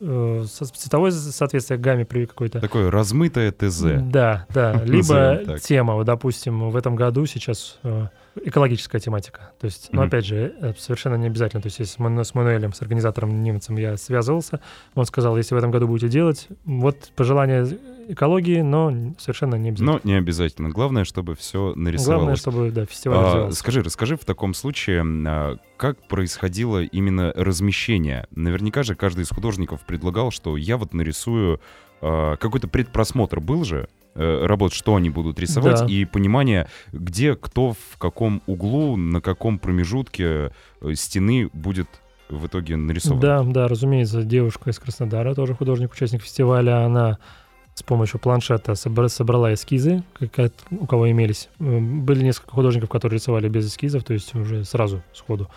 цветовое 0.00 1.12
соответствие 1.12 1.78
гамме 1.78 2.04
при 2.04 2.26
какой-то. 2.26 2.60
Такое 2.60 2.90
размытое 2.90 3.52
ТЗ. 3.52 3.84
Да, 4.02 4.46
да. 4.52 4.72
Либо 4.84 5.58
тема, 5.62 5.94
вот, 5.94 6.06
допустим, 6.06 6.70
в 6.70 6.76
этом 6.76 6.96
году 6.96 7.24
сейчас 7.26 7.78
экологическая 8.44 8.98
тематика. 8.98 9.52
То 9.60 9.66
есть, 9.66 9.88
ну, 9.92 10.00
Мгм. 10.00 10.08
опять 10.08 10.24
же, 10.26 10.54
э, 10.60 10.72
совершенно 10.78 11.16
не 11.16 11.26
обязательно. 11.26 11.60
То 11.62 11.66
есть, 11.66 11.78
если 11.78 11.92
с, 11.94 11.98
Ман- 11.98 12.18
с 12.24 12.34
Мануэлем, 12.34 12.72
с 12.72 12.80
организатором 12.82 13.42
немцем 13.42 13.76
я 13.76 13.96
связывался, 13.96 14.60
он 14.94 15.04
сказал, 15.04 15.36
если 15.36 15.54
в 15.54 15.58
этом 15.58 15.70
году 15.70 15.86
будете 15.86 16.08
делать, 16.08 16.48
вот 16.64 17.12
пожелание 17.16 17.66
экологии, 18.08 18.62
но 18.62 19.14
совершенно 19.18 19.54
не 19.56 19.68
обязательно. 19.68 19.92
Но 19.92 20.00
не 20.04 20.14
обязательно. 20.14 20.70
Главное, 20.70 21.04
чтобы 21.04 21.34
все 21.34 21.58
Главное, 21.66 21.84
нарисовалось. 21.84 22.38
чтобы 22.40 22.70
да, 22.70 22.84
фестиваль 22.86 23.18
А, 23.18 23.22
развивался. 23.26 23.58
скажи, 23.58 23.82
расскажи 23.82 24.16
в 24.16 24.24
таком 24.24 24.54
случае, 24.54 25.02
а, 25.26 25.56
как 25.76 26.08
происходило 26.08 26.82
именно 26.82 27.32
размещение? 27.36 28.26
Наверняка 28.34 28.82
же 28.82 28.94
каждый 28.94 29.22
из 29.22 29.28
художников 29.28 29.82
предлагал, 29.86 30.30
что 30.30 30.56
я 30.56 30.76
вот 30.78 30.94
нарисую 30.94 31.60
а, 32.00 32.36
какой-то 32.36 32.66
предпросмотр 32.66 33.38
был 33.38 33.64
же 33.64 33.88
работ, 34.14 34.72
что 34.72 34.96
они 34.96 35.10
будут 35.10 35.38
рисовать, 35.38 35.80
Да. 35.80 35.86
и 35.86 36.04
понимание, 36.04 36.68
где 36.92 37.34
кто 37.34 37.72
в 37.72 37.98
каком 37.98 38.42
углу, 38.46 38.96
на 38.96 39.20
каком 39.20 39.58
промежутке 39.58 40.52
э, 40.80 40.94
стены 40.94 41.48
будет 41.52 41.88
в 42.28 42.46
итоге 42.46 42.76
нарисован. 42.76 43.20
Да, 43.20 43.42
да, 43.42 43.68
разумеется, 43.68 44.22
девушка 44.22 44.70
из 44.70 44.78
Краснодара, 44.78 45.34
тоже 45.34 45.54
художник, 45.54 45.92
участник 45.92 46.22
фестиваля, 46.22 46.84
она 46.84 47.18
с 47.74 47.82
помощью 47.82 48.20
планшета 48.20 48.72
собра- 48.72 49.08
собрала 49.08 49.52
эскизы, 49.54 50.02
как 50.30 50.52
у 50.70 50.86
кого 50.86 51.10
имелись. 51.10 51.48
М, 51.58 52.02
Были 52.04 52.22
несколько 52.24 52.50
художников, 52.52 52.90
которые 52.90 53.18
рисовали 53.18 53.48
без 53.48 53.66
эскизов, 53.68 54.04
то 54.04 54.12
есть 54.12 54.34
уже 54.34 54.64
сразу, 54.64 55.02
сходу. 55.14 55.48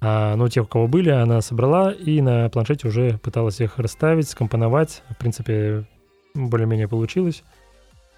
А, 0.00 0.34
но 0.34 0.48
тех, 0.48 0.64
у 0.64 0.66
кого 0.66 0.88
были, 0.88 1.10
она 1.10 1.40
собрала 1.40 1.92
и 1.92 2.20
на 2.20 2.48
планшете 2.48 2.88
уже 2.88 3.18
пыталась 3.18 3.60
их 3.60 3.78
расставить, 3.78 4.28
скомпоновать. 4.28 5.04
В 5.10 5.16
принципе, 5.16 5.86
более-менее 6.34 6.88
получилось. 6.88 7.44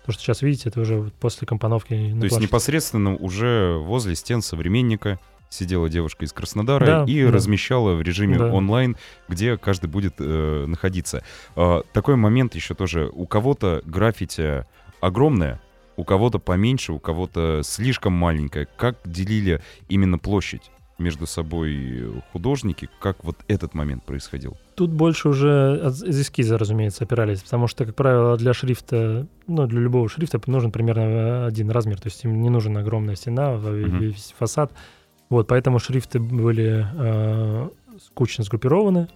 То, 0.04 0.12
что 0.12 0.22
сейчас 0.22 0.42
видите, 0.42 0.68
это 0.68 0.80
уже 0.80 1.10
после 1.20 1.46
компоновки 1.46 1.88
То 1.88 1.94
есть 1.96 2.18
планшете. 2.18 2.42
непосредственно 2.42 3.16
уже 3.16 3.78
возле 3.78 4.14
стен 4.14 4.42
современника 4.42 5.18
сидела 5.48 5.88
девушка 5.88 6.24
из 6.24 6.32
Краснодара 6.32 6.84
Да, 6.84 7.04
и 7.06 7.24
да. 7.24 7.30
размещала 7.30 7.94
в 7.94 8.02
режиме 8.02 8.38
Да. 8.38 8.52
онлайн, 8.52 8.96
где 9.28 9.56
каждый 9.56 9.86
будет 9.86 10.14
э, 10.18 10.64
находиться. 10.66 11.22
А, 11.56 11.82
такой 11.92 12.16
момент 12.16 12.54
еще 12.54 12.74
тоже. 12.74 13.08
У 13.12 13.26
кого-то 13.26 13.80
граффити 13.86 14.66
огромное, 15.00 15.60
у 15.96 16.04
кого-то 16.04 16.38
поменьше, 16.38 16.92
у 16.92 16.98
кого-то 16.98 17.62
слишком 17.64 18.12
маленькое. 18.14 18.66
Как 18.76 18.98
делили 19.04 19.62
именно 19.88 20.18
площадь 20.18 20.70
между 20.98 21.26
собой 21.26 22.22
художники? 22.32 22.88
Как 23.00 23.22
вот 23.22 23.36
этот 23.46 23.74
момент 23.74 24.04
происходил? 24.04 24.56
Тут 24.74 24.90
больше 24.90 25.28
уже 25.28 25.80
от- 25.84 26.02
из 26.02 26.20
эскиза, 26.20 26.58
разумеется, 26.58 27.04
опирались, 27.04 27.42
потому 27.42 27.68
что, 27.68 27.84
как 27.86 27.94
правило, 27.94 28.36
для 28.36 28.52
шрифта, 28.52 29.26
ну, 29.46 29.66
для 29.66 29.80
любого 29.80 30.08
шрифта 30.08 30.40
нужен 30.46 30.72
примерно 30.72 31.00
э, 31.00 31.46
один 31.46 31.70
размер, 31.70 32.00
то 32.00 32.08
есть 32.08 32.24
им 32.24 32.42
не 32.42 32.50
нужен 32.50 32.76
огромная 32.76 33.14
стена, 33.14 33.54
весь 33.56 34.34
фасад. 34.36 34.72
Вот, 35.30 35.46
поэтому 35.46 35.78
шрифты 35.78 36.18
были 36.18 36.86
э, 36.92 37.68
скучно 38.04 38.42
сгруппированы, 38.44 39.08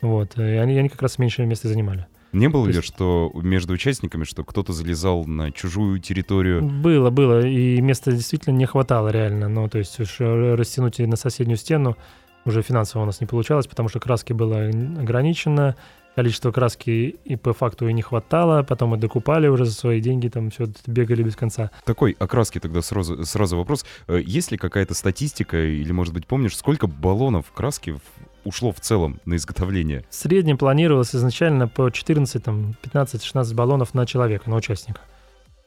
вот, 0.00 0.38
и 0.38 0.42
они, 0.42 0.78
они 0.78 0.88
как 0.88 1.02
раз 1.02 1.18
меньшее 1.18 1.46
место 1.46 1.68
занимали. 1.68 2.06
Не 2.32 2.48
было 2.48 2.64
То 2.64 2.70
ли, 2.70 2.76
есть- 2.76 2.88
что 2.88 3.30
между 3.34 3.72
участниками, 3.74 4.24
что 4.24 4.42
кто-то 4.44 4.72
залезал 4.72 5.24
на 5.26 5.50
чужую 5.52 5.98
территорию? 5.98 6.62
Было, 6.62 7.10
было, 7.10 7.46
и 7.46 7.80
места 7.80 8.12
действительно 8.12 8.54
не 8.54 8.66
хватало 8.66 9.08
реально, 9.08 9.48
ну, 9.48 9.68
то 9.68 9.78
есть 9.78 9.98
уж 10.00 10.16
э, 10.20 10.54
растянуть 10.54 10.98
на 10.98 11.16
соседнюю 11.16 11.56
стену 11.58 11.96
уже 12.44 12.62
финансово 12.62 13.02
у 13.02 13.06
нас 13.06 13.20
не 13.20 13.26
получалось, 13.26 13.66
потому 13.66 13.88
что 13.88 14.00
краски 14.00 14.32
было 14.32 14.66
ограничено, 14.68 15.76
количество 16.14 16.50
краски 16.50 17.16
и 17.24 17.36
по 17.36 17.52
факту 17.52 17.86
и 17.88 17.92
не 17.92 18.02
хватало, 18.02 18.62
потом 18.64 18.90
мы 18.90 18.96
докупали 18.96 19.46
уже 19.48 19.64
за 19.64 19.72
свои 19.72 20.00
деньги, 20.00 20.28
там 20.28 20.50
все 20.50 20.66
бегали 20.86 21.22
без 21.22 21.36
конца. 21.36 21.70
Такой 21.84 22.16
окраски 22.18 22.58
тогда 22.58 22.82
сразу, 22.82 23.24
сразу 23.24 23.56
вопрос. 23.56 23.84
Э, 24.08 24.20
Есть 24.24 24.50
ли 24.50 24.58
какая-то 24.58 24.94
статистика, 24.94 25.56
или, 25.58 25.92
может 25.92 26.12
быть, 26.14 26.26
помнишь, 26.26 26.56
сколько 26.56 26.86
баллонов 26.88 27.52
краски 27.52 27.96
ушло 28.44 28.72
в 28.72 28.80
целом 28.80 29.20
на 29.26 29.36
изготовление? 29.36 30.04
В 30.10 30.14
среднем 30.14 30.58
планировалось 30.58 31.14
изначально 31.14 31.68
по 31.68 31.88
14, 31.90 32.42
там, 32.42 32.74
15-16 32.82 33.54
баллонов 33.54 33.94
на 33.94 34.04
человека, 34.06 34.50
на 34.50 34.56
участника. 34.56 35.00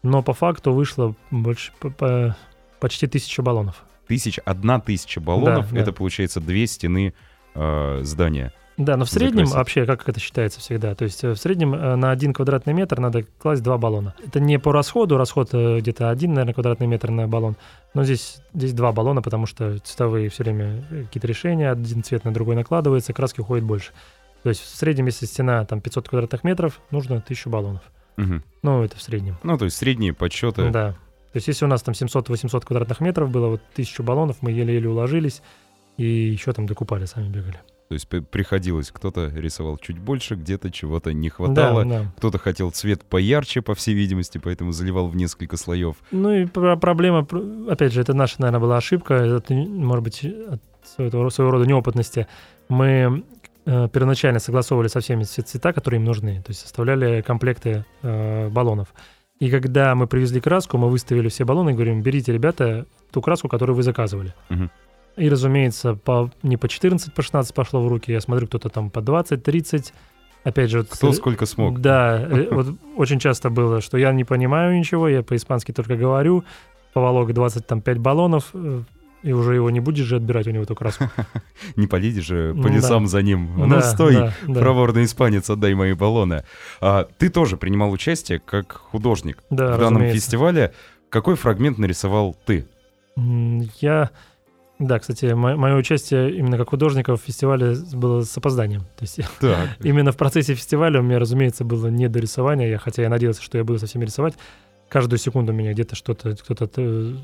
Но 0.03 0.21
по 0.23 0.34
факту 0.34 0.73
вышло 0.73 1.15
больше, 1.29 1.71
по- 1.79 1.91
по- 1.91 2.36
почти 2.81 3.07
тысяча 3.07 3.41
баллонов. 3.41 3.84
Тысяч, 4.12 4.39
одна 4.43 4.82
тысяча 4.82 5.21
баллонов, 5.21 5.69
Да, 5.69 5.76
да. 5.76 5.82
это 5.82 5.93
получается 5.93 6.41
две 6.41 6.67
стены 6.67 7.13
э, 7.56 8.00
здания. 8.04 8.52
Да, 8.76 8.97
но 8.97 9.06
в 9.06 9.10
среднем 9.10 9.45
Закрасить. 9.45 9.56
вообще, 9.56 9.86
как 9.86 10.10
это 10.10 10.19
считается 10.19 10.60
всегда, 10.60 10.95
то 10.95 11.06
есть 11.06 11.24
э, 11.24 11.32
в 11.32 11.38
среднем 11.38 11.74
э, 11.74 11.95
на 11.95 12.12
один 12.12 12.34
квадратный 12.34 12.74
метр 12.74 13.00
надо 13.00 13.24
класть 13.38 13.63
два 13.63 13.78
баллона. 13.78 14.13
Это 14.26 14.41
не 14.41 14.60
по 14.60 14.74
расходу, 14.74 15.15
расход 15.15 15.50
э, 15.54 15.80
где-то 15.80 16.10
один, 16.10 16.34
наверное, 16.34 16.54
квадратный 16.54 16.88
метр 16.88 17.10
на 17.10 17.26
баллон, 17.26 17.56
но 17.93 18.04
здесь, 18.04 18.41
здесь 18.54 18.74
два 18.74 18.91
баллона, 18.91 19.21
потому 19.21 19.45
что 19.45 19.78
цветовые 19.80 20.28
все 20.28 20.43
время 20.43 20.84
какие-то 20.89 21.28
решения, 21.28 21.71
один 21.71 22.04
цвет 22.04 22.26
на 22.26 22.34
другой 22.34 22.56
накладывается, 22.56 23.13
краски 23.13 23.39
уходит 23.39 23.63
больше. 23.63 23.91
То 24.43 24.50
есть 24.50 24.62
в 24.62 24.76
среднем, 24.76 25.06
если 25.06 25.26
стена 25.26 25.63
там 25.63 25.80
500 25.80 26.10
квадратных 26.10 26.43
метров, 26.43 26.82
нужно 26.91 27.17
1000 27.17 27.50
баллонов. 27.50 27.82
Мгм. 28.17 28.43
Ну, 28.62 28.84
это 28.84 28.97
в 28.97 29.02
среднем. 29.02 29.38
Ну, 29.43 29.58
то 29.58 29.65
есть 29.65 29.78
средние 29.78 30.13
подсчеты. 30.13 30.69
Да. 30.69 30.95
То 31.31 31.37
есть 31.37 31.47
если 31.47 31.65
у 31.65 31.67
нас 31.67 31.81
там 31.81 31.93
700-800 31.93 32.65
квадратных 32.65 32.99
метров 32.99 33.29
было, 33.29 33.47
вот 33.47 33.61
1000 33.73 34.03
баллонов, 34.03 34.37
мы 34.41 34.51
еле-еле 34.51 34.89
уложились, 34.89 35.41
и 35.97 36.03
еще 36.05 36.51
там 36.53 36.65
докупали, 36.65 37.05
сами 37.05 37.29
бегали. 37.29 37.59
То 37.89 37.93
есть 37.95 38.07
приходилось, 38.07 38.89
кто-то 38.89 39.27
рисовал 39.35 39.77
чуть 39.77 39.99
больше, 39.99 40.35
где-то 40.35 40.71
чего-то 40.71 41.11
не 41.11 41.27
хватало. 41.29 41.83
Да, 41.83 41.89
да. 42.03 42.11
Кто-то 42.17 42.37
хотел 42.37 42.71
цвет 42.71 43.03
поярче, 43.03 43.61
по 43.61 43.75
всей 43.75 43.93
видимости, 43.93 44.37
поэтому 44.37 44.71
заливал 44.71 45.07
в 45.09 45.15
несколько 45.17 45.57
слоев. 45.57 45.97
Ну 46.11 46.31
и 46.31 46.45
про- 46.45 46.77
проблема, 46.77 47.25
пр- 47.25 47.69
опять 47.69 47.91
же, 47.91 47.99
это 47.99 48.13
наша, 48.13 48.39
наверное, 48.39 48.61
была 48.61 48.77
ошибка, 48.77 49.15
это, 49.15 49.53
может 49.53 50.03
быть, 50.05 50.23
от 50.23 50.61
своего, 50.85 51.29
своего 51.29 51.51
рода 51.51 51.65
неопытности. 51.65 52.27
Мы 52.69 53.25
э, 53.65 53.89
первоначально 53.91 54.39
согласовывали 54.39 54.87
со 54.87 55.01
всеми 55.01 55.23
все 55.25 55.41
цвета, 55.41 55.73
которые 55.73 55.99
им 55.99 56.05
нужны, 56.05 56.41
то 56.43 56.51
есть 56.51 56.61
составляли 56.61 57.21
комплекты 57.21 57.83
э, 58.03 58.47
баллонов. 58.47 58.93
И 59.41 59.49
когда 59.49 59.95
мы 59.95 60.06
привезли 60.06 60.39
краску, 60.39 60.77
мы 60.77 60.88
выставили 60.88 61.27
все 61.27 61.45
баллоны 61.45 61.71
и 61.71 61.73
говорим, 61.73 62.04
берите, 62.04 62.32
ребята, 62.32 62.86
ту 63.12 63.23
краску, 63.23 63.47
которую 63.47 63.75
вы 63.75 63.82
заказывали. 63.82 64.36
Мгм. 64.49 64.69
И, 65.17 65.30
разумеется, 65.30 65.95
по, 65.95 66.30
не 66.43 66.58
по 66.58 66.69
14, 66.69 67.12
по 67.12 67.23
16 67.23 67.56
пошло 67.56 67.82
в 67.82 67.88
руки, 67.88 68.12
я 68.12 68.21
смотрю, 68.21 68.45
кто-то 68.45 68.69
там 68.69 68.91
по 68.91 69.01
20, 69.01 69.41
30. 69.43 69.93
Опять 70.43 70.69
же, 70.69 70.77
вот 70.80 70.89
Кто 70.89 71.10
э, 71.10 71.13
сколько 71.13 71.47
смог. 71.47 71.82
да, 71.82 72.21
э, 72.21 72.49
вот 72.51 72.75
очень 72.95 73.17
часто 73.17 73.49
было, 73.49 73.82
что 73.82 73.97
я 73.97 74.13
не 74.13 74.25
понимаю 74.25 74.77
ничего, 74.77 75.10
я 75.10 75.23
по-испански 75.23 75.71
только 75.71 75.95
говорю, 75.95 76.43
поволок 76.93 77.34
25 77.34 77.97
баллонов, 77.97 78.51
э, 78.54 78.84
и 79.23 79.34
уже 79.34 79.55
его 79.55 79.69
не 79.69 79.79
будешь 79.79 80.05
же 80.05 80.15
отбирать 80.15 80.47
у 80.47 80.51
него 80.51 80.63
эту 80.63 80.75
краску. 80.75 81.05
Не 81.75 81.88
полезешь 81.88 82.25
же 82.25 82.53
по 82.53 82.67
Ну 82.67 82.75
лесам 82.75 83.07
за 83.07 83.21
ним. 83.21 83.49
Ну, 83.55 83.81
стой, 83.81 84.31
проворный 84.45 85.05
испанец, 85.05 85.49
отдай 85.49 85.73
мои 85.73 85.93
баллоны. 85.93 86.43
А, 86.79 87.07
ты 87.17 87.29
тоже 87.29 87.57
принимал 87.57 87.91
участие 87.91 88.39
как 88.39 88.71
художник 88.73 89.43
в 89.49 89.55
данном 89.55 90.03
фестивале. 90.10 90.73
Какой 91.10 91.36
фрагмент 91.36 91.77
нарисовал 91.77 92.36
ты? 92.45 92.65
Я, 93.81 94.10
да, 94.79 94.97
кстати, 94.99 95.25
мое 95.34 95.75
участие 95.75 96.34
именно 96.36 96.57
как 96.57 96.69
художника 96.69 97.15
в 97.15 97.21
фестивале 97.21 97.75
было 97.93 98.21
с 98.23 98.36
опозданием. 98.38 98.81
То 98.97 99.01
есть 99.01 99.19
Так. 99.39 99.69
именно 99.84 100.12
в 100.12 100.17
процессе 100.17 100.55
фестиваля 100.55 101.01
у 101.01 101.03
меня, 101.03 101.19
разумеется, 101.19 101.63
было 101.63 101.88
не 101.88 102.07
до 102.07 102.19
рисования, 102.19 102.69
я, 102.69 102.77
хотя 102.79 103.03
я 103.03 103.10
надеялся, 103.10 103.43
что 103.43 103.57
я 103.57 103.63
буду 103.63 103.77
со 103.77 103.86
всеми 103.86 104.05
рисовать. 104.05 104.36
Каждую 104.91 105.19
секунду 105.19 105.54
меня 105.54 105.71
где-то 105.71 105.95
что-то, 105.95 106.36
кто-то 106.36 106.69
э, 106.75 107.15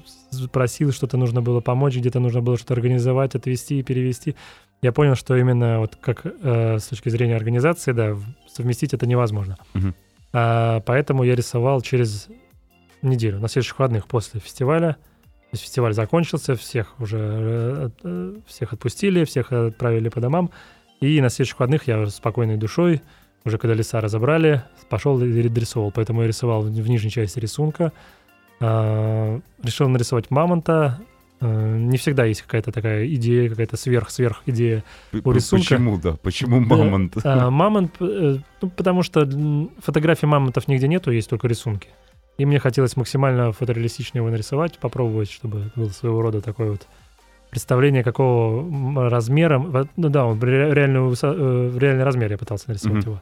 просил, 0.53 0.93
что-то 0.93 1.17
нужно 1.17 1.41
было 1.41 1.59
помочь, 1.59 1.97
где-то 1.97 2.21
нужно 2.21 2.41
было 2.41 2.57
что-то 2.57 2.75
организовать, 2.75 3.35
отвести, 3.35 3.83
перевести. 3.83 4.37
Я 4.81 4.93
понял, 4.93 5.15
что 5.15 5.35
именно 5.35 5.79
вот 5.79 5.97
как 5.97 6.21
э, 6.23 6.79
с 6.79 6.87
точки 6.87 7.09
зрения 7.09 7.35
организации, 7.35 7.91
да, 7.91 8.15
совместить 8.47 8.93
это 8.93 9.05
невозможно. 9.05 9.57
Мгм. 9.73 9.95
А, 10.31 10.79
поэтому 10.79 11.23
я 11.23 11.35
рисовал 11.35 11.81
через 11.81 12.29
неделю, 13.01 13.39
на 13.39 13.49
следующих 13.49 13.77
выходных 13.77 14.07
после 14.07 14.39
фестиваля. 14.39 14.93
То 14.93 15.49
есть 15.51 15.63
фестиваль 15.65 15.93
закончился, 15.93 16.55
всех 16.55 16.97
уже 17.01 17.17
э, 17.19 17.89
э, 18.01 18.35
всех 18.47 18.71
отпустили, 18.71 19.25
всех 19.25 19.51
отправили 19.51 20.07
по 20.07 20.21
домам. 20.21 20.51
И 21.01 21.19
на 21.19 21.27
следующих 21.29 21.59
выходных 21.59 21.85
я 21.85 22.07
спокойной 22.07 22.55
душой, 22.55 23.01
уже 23.47 23.57
когда 23.57 23.73
леса 23.73 23.99
разобрали, 24.01 24.63
пошел 24.89 25.21
и 25.21 25.47
дорисовал. 25.49 25.91
Поэтому 25.91 26.21
я 26.21 26.27
рисовал 26.27 26.61
в 26.61 26.69
нижней 26.71 27.09
части 27.09 27.39
рисунка. 27.39 27.91
А, 28.59 29.39
решил 29.63 29.87
нарисовать 29.89 30.29
мамонта. 30.31 30.99
А, 31.39 31.77
Не 31.77 31.97
всегда 31.97 32.25
есть 32.25 32.41
какая-то 32.41 32.71
такая 32.71 33.07
идея, 33.07 33.49
какая-то 33.49 33.77
сверх-сверх 33.77 34.41
идея. 34.47 34.83
У 35.11 35.31
рисунка- 35.31 35.63
Почему, 35.65 35.97
да? 35.97 36.13
Почему 36.21 36.59
Да. 36.65 36.75
мамонт? 36.75 37.13
А, 37.23 37.49
мамонт, 37.49 37.91
э, 37.99 38.37
ну, 38.61 38.69
потому 38.69 39.03
что 39.03 39.27
фотографий 39.83 40.25
мамонтов 40.25 40.67
нигде 40.67 40.87
нету, 40.87 41.11
есть 41.11 41.29
только 41.29 41.47
рисунки. 41.47 41.89
И 42.39 42.45
мне 42.45 42.59
хотелось 42.59 42.95
максимально 42.97 43.51
фотореалистично 43.51 44.17
его 44.19 44.29
нарисовать, 44.29 44.77
попробовать, 44.79 45.29
чтобы 45.31 45.71
был 45.75 45.89
своего 45.89 46.21
рода 46.21 46.41
такой 46.41 46.71
вот 46.71 46.87
представление, 47.49 48.03
какого 48.03 49.09
размера... 49.09 49.59
Ну 49.95 50.09
да, 50.09 50.25
он 50.25 50.41
реальную, 50.41 51.13
э, 51.21 51.77
реальный 51.77 52.03
размер 52.03 52.31
я 52.31 52.37
пытался 52.37 52.65
нарисовать 52.69 53.03
Мгм. 53.05 53.11
его. 53.11 53.21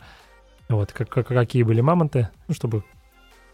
Вот, 0.69 0.91
как, 0.91 1.09
как- 1.09 1.27
какие 1.27 1.63
были 1.63 1.81
мамонты, 1.81 2.29
ну, 2.47 2.53
чтобы 2.55 2.83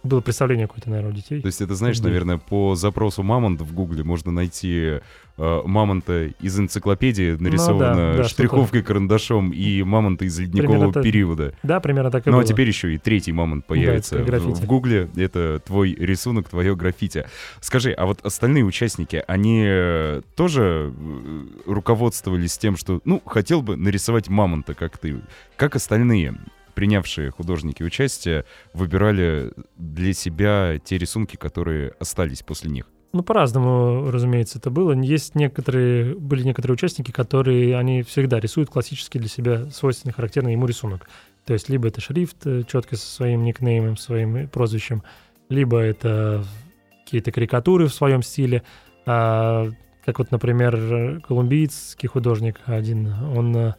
было 0.04 0.22
представление 0.22 0.68
какое-то, 0.68 0.90
наверное, 0.90 1.12
у 1.12 1.16
детей. 1.16 1.42
То 1.42 1.46
есть 1.48 1.62
это, 1.62 1.76
знаешь, 1.76 2.00
Да. 2.00 2.08
наверное, 2.08 2.38
по 2.38 2.76
запросу 2.76 3.24
мамонт 3.24 3.62
в 3.62 3.74
гугле 3.74 4.04
можно 4.04 4.32
найти 4.32 5.00
э, 5.38 5.62
мамонта 5.66 6.26
из 6.40 6.60
энциклопедии, 6.60 7.36
нарисовано 7.40 8.12
Ну 8.12 8.18
да, 8.18 8.24
штриховкой 8.26 8.84
карандашом, 8.84 9.52
и 9.52 9.82
мамонта 9.84 10.26
из 10.26 10.38
ледникового 10.40 10.72
Примерно 10.74 10.94
так. 10.94 11.04
периода. 11.04 11.54
Да, 11.64 11.80
примерно 11.80 12.12
так 12.12 12.26
и 12.28 12.30
Ну 12.30 12.38
было. 12.38 12.44
а 12.44 12.46
теперь 12.46 12.68
еще 12.68 12.94
и 12.94 12.98
третий 12.98 13.32
мамонт 13.32 13.66
появится 13.66 14.18
это 14.20 14.40
в, 14.40 14.54
в 14.60 14.66
гугле. 14.66 15.10
Это 15.16 15.62
твой 15.66 15.94
рисунок, 15.94 16.50
твое 16.50 16.76
граффити. 16.76 17.26
Скажи, 17.60 17.92
а 17.92 18.06
вот 18.06 18.26
остальные 18.26 18.66
участники, 18.66 19.24
они 19.28 19.64
э, 19.66 20.22
тоже 20.36 20.94
э, 20.96 21.46
руководствовались 21.66 22.58
тем, 22.58 22.76
что, 22.78 23.02
ну, 23.06 23.22
хотел 23.26 23.62
бы 23.62 23.76
нарисовать 23.78 24.30
мамонта, 24.30 24.74
как 24.74 24.98
ты. 24.98 25.22
Как 25.58 25.76
остальные 25.76 26.36
принявшие 26.74 27.32
художники 27.32 27.84
участие 27.84 28.46
выбирали 28.74 29.52
для 29.78 30.14
себя 30.14 30.80
те 30.84 30.98
рисунки, 30.98 31.36
которые 31.36 31.94
остались 32.00 32.42
после 32.42 32.72
них? 32.72 32.86
Ну, 33.14 33.24
по-разному, 33.24 34.10
разумеется, 34.10 34.58
это 34.58 34.70
было. 34.70 34.94
Есть 34.94 35.36
некоторые, 35.36 36.16
были 36.16 36.44
некоторые 36.44 36.76
участники, 36.76 37.12
которые, 37.12 37.78
они 37.78 38.04
всегда 38.04 38.40
рисуют 38.40 38.70
классический 38.70 39.20
для 39.20 39.28
себя 39.28 39.70
свойственный, 39.72 40.14
характерный 40.14 40.54
ему 40.54 40.66
рисунок. 40.66 41.10
То 41.46 41.54
есть 41.54 41.68
либо 41.68 41.88
это 41.88 42.00
шрифт 42.00 42.46
четко 42.68 42.96
со 42.96 43.06
своим 43.06 43.44
никнеймом, 43.44 43.98
своим 43.98 44.48
прозвищем, 44.48 45.04
либо 45.50 45.80
это 45.80 46.46
какие-то 47.04 47.32
карикатуры 47.34 47.88
в 47.88 47.94
своем 47.94 48.22
стиле. 48.22 48.64
А, 49.06 49.70
как 50.06 50.20
вот, 50.20 50.32
например, 50.32 51.22
колумбийский 51.28 52.08
художник 52.08 52.60
один, 52.66 53.14
он 53.36 53.56
э, 53.56 53.74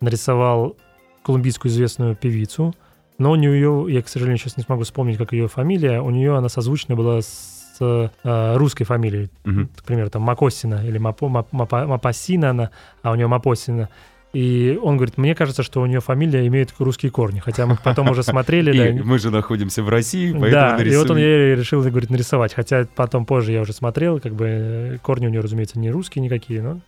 нарисовал 0.00 0.76
колумбийскую 1.22 1.70
известную 1.70 2.16
певицу, 2.16 2.74
но 3.18 3.32
у 3.32 3.34
нее, 3.36 3.86
я, 3.88 4.02
к 4.02 4.08
сожалению, 4.08 4.38
сейчас 4.38 4.56
не 4.56 4.62
смогу 4.62 4.82
вспомнить, 4.84 5.18
как 5.18 5.32
ее 5.32 5.48
фамилия, 5.48 6.00
у 6.00 6.10
нее 6.10 6.36
она 6.36 6.48
созвучна 6.48 6.96
была 6.96 7.20
с 7.20 7.76
э, 7.80 8.08
русской 8.56 8.84
фамилией, 8.84 9.30
Мгм. 9.44 9.68
к 9.76 9.82
примеру, 9.84 10.10
там 10.10 10.22
Макосина 10.22 10.86
или 10.86 10.98
Мапо, 10.98 11.26
Мап- 11.28 11.48
Мапа- 11.52 11.86
Мапасина 11.86 12.50
она, 12.50 12.70
а 13.02 13.12
у 13.12 13.14
нее 13.14 13.26
Мапосина. 13.26 13.88
И 14.32 14.78
он 14.80 14.96
говорит, 14.96 15.18
мне 15.18 15.34
кажется, 15.34 15.64
что 15.64 15.82
у 15.82 15.86
нее 15.86 15.98
фамилия 16.00 16.46
имеет 16.46 16.72
русские 16.78 17.10
корни, 17.10 17.40
хотя 17.40 17.66
мы 17.66 17.76
потом 17.82 18.08
уже 18.10 18.22
смотрели, 18.22 18.70
И 18.98 19.02
мы 19.02 19.18
же 19.18 19.30
находимся 19.30 19.82
в 19.82 19.88
России, 19.88 20.30
поэтому 20.30 20.50
да, 20.78 20.82
и 20.84 20.96
вот 20.96 21.10
он 21.10 21.16
ей 21.18 21.56
решил, 21.56 21.82
говорит, 21.82 22.10
нарисовать. 22.10 22.54
Хотя 22.54 22.86
потом 22.94 23.26
позже 23.26 23.50
я 23.52 23.60
уже 23.62 23.72
смотрел, 23.72 24.20
как 24.20 24.34
бы 24.34 24.46
э, 24.46 24.98
корни 25.02 25.26
у 25.26 25.30
нее, 25.30 25.40
разумеется, 25.40 25.78
не 25.80 25.90
русские 25.90 26.22
никакие, 26.22 26.62
но 26.62 26.78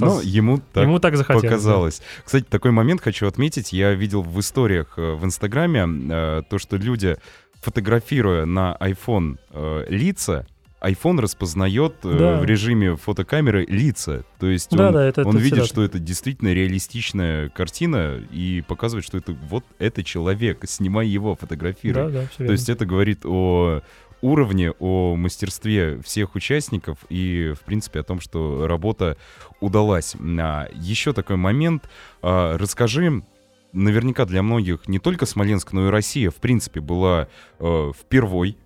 Но 0.00 0.20
ему 0.20 0.60
так 0.72 0.84
ему 0.84 0.98
так 0.98 1.16
захотелось. 1.16 1.42
да. 1.42 1.48
показалось. 1.48 2.02
Кстати, 2.24 2.44
такой 2.44 2.70
момент 2.70 3.00
хочу 3.00 3.26
отметить. 3.26 3.72
Я 3.72 3.92
видел 3.94 4.22
в 4.22 4.38
историях 4.40 4.94
э, 4.96 5.14
в 5.14 5.24
Инстаграме 5.24 5.86
э, 5.86 6.42
то, 6.48 6.58
что 6.58 6.76
люди, 6.76 7.16
фотографируя 7.60 8.44
на 8.44 8.76
iPhone 8.80 9.38
э, 9.50 9.86
лица, 9.88 10.46
iPhone 10.90 11.20
распознает 11.20 11.94
э, 12.04 12.18
Да. 12.18 12.40
в 12.40 12.44
режиме 12.44 12.96
фотокамеры 12.96 13.64
лица. 13.66 14.24
То 14.38 14.46
есть 14.46 14.70
Да, 14.70 14.88
он, 14.88 14.92
да, 14.94 15.04
это, 15.04 15.22
он 15.22 15.36
это 15.36 15.38
видит, 15.38 15.58
всегда 15.58 15.66
что 15.66 15.82
это 15.82 15.98
действительно 15.98 16.52
реалистичная 16.52 17.48
картина 17.48 18.20
и 18.30 18.62
показывает, 18.66 19.04
что 19.04 19.18
это 19.18 19.32
вот 19.32 19.64
это 19.78 20.02
человек, 20.04 20.60
снимай 20.66 21.06
его, 21.06 21.34
фотографируй. 21.34 22.12
Да, 22.12 22.20
да, 22.38 22.44
То 22.46 22.52
есть 22.52 22.68
это 22.68 22.86
говорит 22.86 23.24
о 23.24 23.82
уровне, 24.22 24.72
о 24.78 25.14
мастерстве 25.16 26.00
всех 26.02 26.34
участников 26.34 26.98
и, 27.08 27.52
в 27.58 27.64
принципе, 27.64 28.00
о 28.00 28.02
том, 28.02 28.20
что 28.20 28.66
работа 28.66 29.16
удалась. 29.60 30.16
А, 30.38 30.68
Еще 30.74 31.12
такой 31.12 31.36
момент. 31.36 31.88
А, 32.22 32.56
Расскажи, 32.56 33.22
наверняка 33.72 34.24
для 34.24 34.42
многих 34.42 34.88
не 34.88 34.98
только 34.98 35.26
Смоленск, 35.26 35.72
но 35.72 35.88
и 35.88 35.90
Россия, 35.90 36.30
в 36.30 36.36
принципе, 36.36 36.80
была 36.80 37.28
э, 37.58 37.92
впервой. 37.98 38.56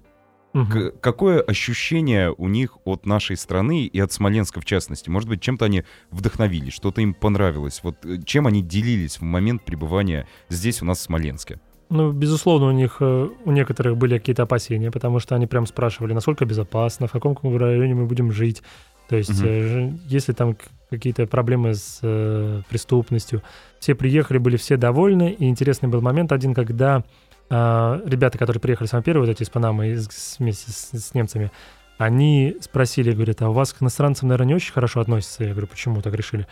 К- 0.52 0.90
какое 1.00 1.40
ощущение 1.40 2.32
у 2.36 2.48
них 2.48 2.78
от 2.84 3.06
нашей 3.06 3.36
страны 3.36 3.84
и 3.86 4.00
от 4.00 4.10
Смоленска 4.12 4.60
в 4.60 4.64
частности? 4.64 5.08
Может 5.08 5.28
быть, 5.28 5.40
чем-то 5.40 5.64
они 5.66 5.84
вдохновились, 6.10 6.72
что-то 6.72 7.00
им 7.00 7.14
понравилось? 7.14 7.80
Вот 7.84 8.04
э, 8.04 8.18
чем 8.24 8.46
они 8.46 8.60
делились 8.62 9.18
в 9.18 9.22
момент 9.22 9.62
пребывания 9.64 10.26
здесь 10.48 10.82
у 10.82 10.84
нас 10.84 10.98
в 10.98 11.02
Смоленске? 11.02 11.60
Ну, 11.88 12.12
безусловно, 12.12 12.66
у 12.68 12.72
них, 12.72 12.96
э, 13.00 13.28
у 13.44 13.50
некоторых 13.52 13.96
были 13.96 14.18
какие-то 14.18 14.42
опасения, 14.42 14.90
потому 14.90 15.20
что 15.20 15.34
они 15.36 15.46
прям 15.46 15.66
спрашивали, 15.66 16.12
насколько 16.14 16.44
безопасно, 16.44 17.06
в 17.06 17.12
каком 17.12 17.36
районе 17.56 17.94
мы 17.94 18.06
будем 18.06 18.32
жить. 18.32 18.62
То 19.08 19.16
есть, 19.16 19.36
ж- 19.40 19.92
если 20.06 20.32
там 20.32 20.56
какие-то 20.88 21.26
проблемы 21.28 21.74
с 21.74 22.00
э, 22.02 22.62
преступностью. 22.68 23.42
Все 23.78 23.94
приехали, 23.94 24.38
были 24.38 24.56
все 24.56 24.76
довольны. 24.76 25.30
И 25.30 25.48
интересный 25.48 25.88
был 25.88 26.00
момент 26.00 26.32
один, 26.32 26.54
когда 26.54 27.04
а, 27.50 28.00
ребята, 28.06 28.38
которые 28.38 28.60
приехали 28.60 28.86
самые 28.88 29.04
первые, 29.04 29.26
вот 29.26 29.32
эти 29.32 29.42
из 29.42 29.50
Панамы, 29.50 29.88
из- 29.88 30.36
вместе 30.38 30.70
с, 30.70 30.90
с 30.92 31.14
немцами, 31.14 31.50
они 31.98 32.56
спросили, 32.60 33.12
говорят, 33.12 33.42
а 33.42 33.50
у 33.50 33.52
вас 33.52 33.72
к 33.72 33.82
иностранцам, 33.82 34.28
наверное, 34.28 34.48
не 34.48 34.54
очень 34.54 34.72
хорошо 34.72 35.00
относятся? 35.00 35.44
Я 35.44 35.50
говорю, 35.50 35.66
почему 35.66 36.00
так 36.00 36.14
решили? 36.14 36.46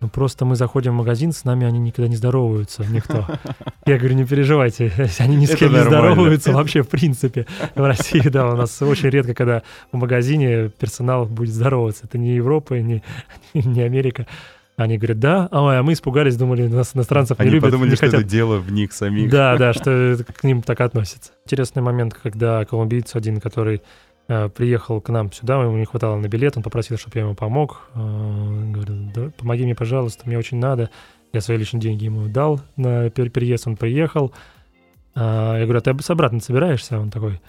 Ну, 0.00 0.08
просто 0.08 0.44
мы 0.44 0.54
заходим 0.54 0.92
в 0.92 0.96
магазин, 0.96 1.32
с 1.32 1.42
нами 1.42 1.66
они 1.66 1.80
никогда 1.80 2.08
не 2.08 2.14
здороваются, 2.14 2.84
никто. 2.88 3.26
Я 3.84 3.98
говорю, 3.98 4.14
не 4.14 4.24
переживайте, 4.24 4.92
они 5.18 5.34
ни 5.34 5.46
с 5.46 5.56
кем 5.56 5.72
не 5.72 5.82
здороваются 5.82 6.52
вообще, 6.52 6.82
в 6.82 6.88
принципе. 6.88 7.46
В 7.74 7.84
России, 7.84 8.28
да, 8.28 8.48
у 8.48 8.54
нас 8.56 8.80
очень 8.80 9.08
редко, 9.08 9.34
когда 9.34 9.62
в 9.90 9.96
магазине 9.96 10.68
персонал 10.68 11.26
будет 11.26 11.52
здороваться. 11.52 12.04
Это 12.04 12.16
не 12.16 12.36
Европа, 12.36 12.74
не, 12.74 13.02
не 13.54 13.82
Америка. 13.82 14.26
Они 14.78 14.96
говорят, 14.96 15.18
да, 15.18 15.48
а 15.50 15.82
мы 15.82 15.92
испугались, 15.92 16.36
думали, 16.36 16.68
нас 16.68 16.94
иностранцев 16.94 17.36
не 17.40 17.42
Они 17.42 17.50
любят, 17.50 17.64
подумали, 17.64 17.90
не 17.90 17.96
что 17.96 18.06
хотят. 18.06 18.20
это 18.20 18.30
дело 18.30 18.58
в 18.58 18.70
них 18.70 18.92
самих. 18.92 19.28
Да, 19.28 19.56
да, 19.56 19.72
что 19.74 20.16
к 20.32 20.44
ним 20.44 20.62
так 20.62 20.80
относятся. 20.80 21.32
Интересный 21.44 21.82
момент, 21.82 22.14
когда 22.14 22.64
колумбиец 22.64 23.16
один, 23.16 23.40
который 23.40 23.82
э, 24.28 24.48
приехал 24.48 25.00
к 25.00 25.08
нам 25.08 25.32
сюда, 25.32 25.60
ему 25.60 25.76
не 25.76 25.84
хватало 25.84 26.16
на 26.16 26.28
билет, 26.28 26.56
он 26.56 26.62
попросил, 26.62 26.96
чтобы 26.96 27.18
я 27.18 27.24
ему 27.24 27.34
помог. 27.34 27.88
Э, 27.96 27.98
говорю, 27.98 29.10
«Да, 29.12 29.30
помоги 29.36 29.64
мне, 29.64 29.74
пожалуйста, 29.74 30.22
мне 30.26 30.38
очень 30.38 30.58
надо. 30.58 30.90
Я 31.32 31.40
свои 31.40 31.56
личные 31.56 31.80
деньги 31.80 32.04
ему 32.04 32.28
дал 32.28 32.60
на 32.76 33.08
пер- 33.08 33.30
переезд, 33.30 33.66
он 33.66 33.76
приехал. 33.76 34.32
А, 35.16 35.56
я 35.58 35.64
говорю, 35.64 35.78
а 35.78 35.80
ты 35.80 36.00
с 36.00 36.10
обратно 36.10 36.38
собираешься? 36.38 37.00
Он 37.00 37.10
такой, 37.10 37.40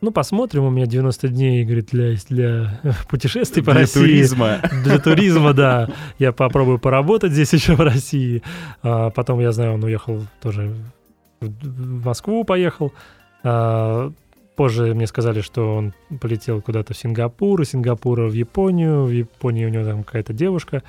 ну, 0.00 0.10
посмотрим, 0.12 0.64
у 0.64 0.70
меня 0.70 0.86
90 0.86 1.28
дней, 1.28 1.64
говорит, 1.64 1.88
для, 1.90 2.14
для 2.28 2.80
путешествий 3.10 3.62
по 3.62 3.72
Для 3.72 3.80
России. 3.82 4.00
туризма. 4.00 4.58
Для 4.84 4.98
туризма, 4.98 5.52
да. 5.52 5.88
Я 6.18 6.32
попробую 6.32 6.78
поработать 6.78 7.32
здесь 7.32 7.52
еще 7.54 7.74
в 7.74 7.80
России. 7.80 8.42
А 8.82 9.10
потом, 9.10 9.40
я 9.40 9.52
знаю, 9.52 9.74
он 9.74 9.84
уехал 9.84 10.22
тоже 10.40 10.74
в 11.40 11.46
в 11.48 12.04
Москву, 12.04 12.42
поехал. 12.44 12.92
А 13.44 14.10
позже 14.56 14.92
мне 14.94 15.06
сказали, 15.06 15.40
что 15.40 15.76
он 15.76 15.94
полетел 16.20 16.60
куда-то 16.60 16.94
в 16.94 16.96
Сингапур, 16.98 17.60
из 17.62 17.70
Сингапура 17.70 18.26
в 18.26 18.32
Японию. 18.32 19.04
В 19.04 19.10
Японии 19.10 19.64
у 19.64 19.68
него 19.68 19.84
там 19.84 20.02
какая-то 20.02 20.32
девушка. 20.32 20.82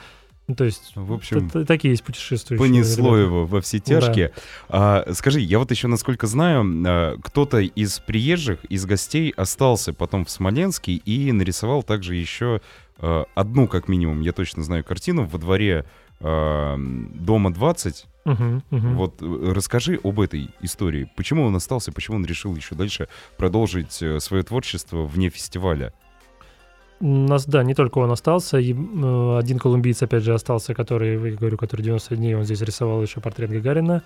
Ну, 0.50 0.56
то 0.56 0.64
есть, 0.64 0.92
В 0.96 1.14
общем, 1.14 1.48
т- 1.48 1.60
т- 1.60 1.66
такие 1.66 1.92
есть 1.92 2.04
путешествующие. 2.04 2.68
понесло 2.68 3.16
ребята. 3.16 3.22
его 3.22 3.46
во 3.46 3.62
все 3.62 3.78
тяжкие. 3.80 4.32
А, 4.68 5.06
скажи, 5.14 5.40
я 5.42 5.60
вот 5.60 5.70
еще, 5.70 5.88
насколько 5.88 6.26
знаю, 6.26 6.64
а, 6.88 7.18
кто-то 7.22 7.60
из 7.60 8.00
приезжих, 8.00 8.66
из 8.66 8.86
гостей 8.88 9.30
остался 9.38 9.94
потом 9.94 10.26
в 10.26 10.32
Смоленске 10.32 10.94
и 10.94 11.32
нарисовал 11.32 11.84
также 11.84 12.16
еще 12.16 12.62
а, 12.98 13.26
одну, 13.36 13.68
как 13.68 13.88
минимум, 13.88 14.22
я 14.22 14.32
точно 14.32 14.64
знаю, 14.64 14.84
картину 14.84 15.26
во 15.26 15.38
дворе 15.38 15.86
а, 16.20 16.76
дома 16.78 17.54
20. 17.54 18.08
Мгм, 18.26 18.64
мгм. 18.72 18.96
Вот 18.96 19.22
э, 19.22 19.52
расскажи 19.56 20.00
об 20.04 20.20
этой 20.20 20.50
истории. 20.62 21.10
Почему 21.16 21.46
он 21.46 21.56
остался, 21.56 21.92
почему 21.92 22.18
он 22.18 22.26
решил 22.26 22.56
еще 22.56 22.74
дальше 22.76 23.08
продолжить 23.38 24.02
э, 24.02 24.20
свое 24.20 24.42
творчество 24.44 25.06
вне 25.06 25.30
фестиваля? 25.30 25.94
У 27.02 27.06
нас, 27.08 27.46
да, 27.46 27.64
не 27.64 27.74
только 27.76 28.00
он 28.00 28.12
остался, 28.12 28.58
и, 28.60 28.74
э, 28.74 29.38
один 29.38 29.58
колумбиец, 29.58 30.02
опять 30.04 30.24
же, 30.24 30.34
остался, 30.34 30.74
который, 30.74 31.14
я 31.32 31.36
говорю, 31.38 31.58
который 31.58 31.82
90 31.82 32.16
дней, 32.18 32.36
он 32.36 32.44
здесь 32.44 32.62
рисовал 32.62 33.02
еще 33.02 33.22
портрет 33.22 33.50
Гагарина, 33.52 34.04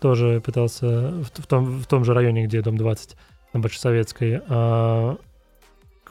тоже 0.00 0.40
пытался 0.44 1.10
в, 1.10 1.24
в 1.42 1.46
том, 1.46 1.64
в 1.80 1.86
том 1.86 2.04
же 2.04 2.14
районе, 2.14 2.46
где 2.46 2.62
дом 2.62 2.76
20, 2.76 3.16
на 3.54 3.60
Большесоветской. 3.60 4.40
А, 4.48 5.16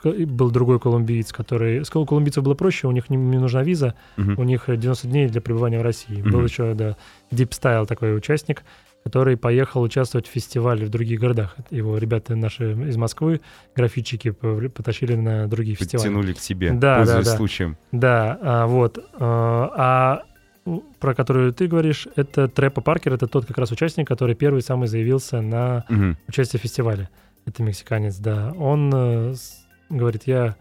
был 0.04 0.52
другой 0.52 0.80
колумбиец, 0.80 1.32
который... 1.34 1.84
С 1.84 1.90
кол- 1.90 2.06
колумбийцев 2.06 2.44
было 2.44 2.54
проще, 2.56 2.88
у 2.88 2.92
них 2.92 3.10
не, 3.10 3.18
не 3.18 3.38
нужна 3.40 3.64
виза, 3.64 3.96
Мгм. 4.18 4.38
у 4.40 4.44
них 4.44 4.66
90 4.68 5.08
дней 5.08 5.28
для 5.28 5.42
пребывания 5.42 5.80
в 5.80 5.82
России. 5.84 6.22
Мгм. 6.22 6.32
Был 6.32 6.44
еще, 6.44 6.74
да, 6.74 6.98
Deep 7.32 7.50
Style 7.50 7.86
такой 7.86 8.16
участник, 8.16 8.64
который 9.08 9.38
поехал 9.38 9.82
участвовать 9.82 10.28
в 10.28 10.32
фестивале 10.32 10.86
в 10.86 10.90
других 10.90 11.20
городах. 11.20 11.56
Его 11.72 11.98
ребята 11.98 12.36
наши 12.36 12.74
из 12.74 12.98
Москвы, 12.98 13.40
графитчики, 13.76 14.30
повр- 14.30 14.70
потащили 14.70 15.16
на 15.16 15.48
другие 15.48 15.76
фестивали. 15.76 16.08
Подтянули 16.08 16.34
к 16.34 16.40
себе, 16.40 16.72
Да, 16.74 16.98
пользуясь 16.98 17.26
да, 17.26 17.32
да. 17.32 17.38
случаем. 17.38 17.78
Да, 17.92 18.40
а, 18.42 18.68
вот. 18.68 19.00
А, 19.20 19.72
а 19.76 20.24
про 21.00 21.16
которую 21.16 21.54
ты 21.54 21.68
говоришь, 21.68 22.08
это 22.18 22.50
Трэпа 22.50 22.82
Паркер, 22.82 23.14
это 23.14 23.28
тот 23.28 23.46
как 23.46 23.58
раз 23.58 23.72
участник, 23.72 24.06
который 24.08 24.36
первый 24.36 24.62
самый 24.62 24.88
заявился 24.90 25.40
на 25.42 25.86
Мгм. 25.90 26.18
участие 26.28 26.60
в 26.60 26.64
фестивале. 26.64 27.08
Это 27.46 27.64
мексиканец, 27.64 28.18
да. 28.18 28.52
Он 28.58 28.92
э, 28.94 29.34
говорит, 29.90 30.24
я 30.26 30.56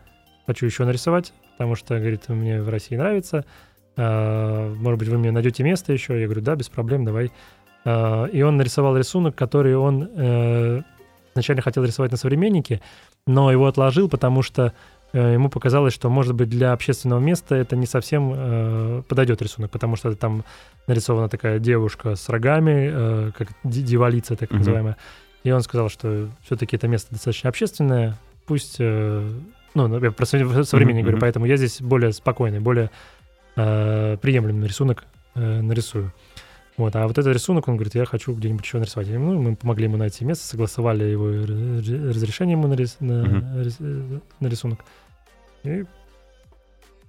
хочу 0.46 0.66
еще 0.66 0.85
нарисовать. 0.85 1.32
потому 1.59 1.74
что, 1.74 1.98
говорит, 1.98 2.28
мне 2.28 2.61
в 2.62 2.68
России 2.68 2.96
нравится, 2.96 3.44
а, 3.96 4.74
может 4.74 4.98
быть, 4.98 5.09
вы 5.09 5.16
мне 5.16 5.30
найдете 5.30 5.64
место 5.64 5.90
еще? 5.92 6.20
Я 6.20 6.26
говорю, 6.26 6.42
да, 6.42 6.54
без 6.54 6.68
проблем, 6.68 7.04
давай. 7.06 7.32
А, 7.87 8.25
и 8.27 8.42
он 8.42 8.57
нарисовал 8.57 8.96
рисунок, 8.96 9.37
который 9.37 9.77
он 9.77 10.11
э, 10.16 10.83
изначально 11.33 11.62
хотел 11.62 11.85
рисовать 11.85 12.11
на 12.11 12.16
современнике, 12.16 12.81
но 13.29 13.53
его 13.53 13.68
отложил, 13.68 14.09
потому 14.09 14.42
что 14.42 14.72
э, 15.12 15.35
ему 15.35 15.49
показалось, 15.49 15.94
что, 15.94 16.11
может 16.11 16.35
быть, 16.35 16.49
для 16.49 16.72
общественного 16.72 17.20
места 17.20 17.55
это 17.55 17.77
не 17.77 17.87
совсем 17.87 18.33
э, 18.35 19.03
подойдет 19.09 19.40
рисунок, 19.40 19.70
потому 19.70 19.94
что 19.94 20.16
там 20.16 20.44
нарисована 20.88 21.29
такая 21.29 21.61
девушка 21.61 22.16
с 22.16 22.29
рогами, 22.29 22.90
э, 22.92 23.31
как 23.38 23.51
дьяволица 23.62 24.35
так 24.35 24.51
mm-hmm. 24.51 24.59
называемая. 24.59 24.96
И 25.44 25.53
он 25.53 25.62
сказал, 25.62 25.88
что 25.88 26.29
все-таки 26.44 26.75
это 26.75 26.88
место 26.88 27.12
достаточно 27.12 27.51
общественное, 27.51 28.16
пусть... 28.46 28.77
Э, 28.81 29.31
ну, 29.75 30.03
я 30.03 30.11
про 30.11 30.27
современник 30.27 30.64
mm-hmm. 30.64 31.03
говорю, 31.03 31.18
поэтому 31.20 31.46
я 31.46 31.57
здесь 31.57 31.81
более 31.81 32.12
спокойный, 32.12 32.59
более 32.59 32.90
э, 33.55 34.16
приемлемый 34.20 34.66
рисунок 34.66 35.05
э, 35.37 35.61
нарисую. 35.61 36.12
Вот, 36.76 36.94
а 36.94 37.06
вот 37.06 37.16
этот 37.16 37.32
рисунок, 37.32 37.68
он 37.68 37.76
говорит, 37.76 37.94
я 37.94 38.04
хочу 38.04 38.34
где-нибудь 38.34 38.64
еще 38.64 38.78
нарисовать. 38.78 39.08
Ну, 39.08 39.40
мы 39.40 39.56
помогли 39.56 39.84
ему 39.84 39.96
найти 39.96 40.24
место, 40.26 40.46
согласовали 40.46 41.04
его 41.04 41.28
разрешение 41.28 42.52
ему 42.52 42.68
на, 42.68 42.74
рис, 42.74 42.96
на, 43.00 43.24
uh-huh. 43.24 44.22
на 44.40 44.46
рисунок. 44.46 44.80
И... 45.64 45.84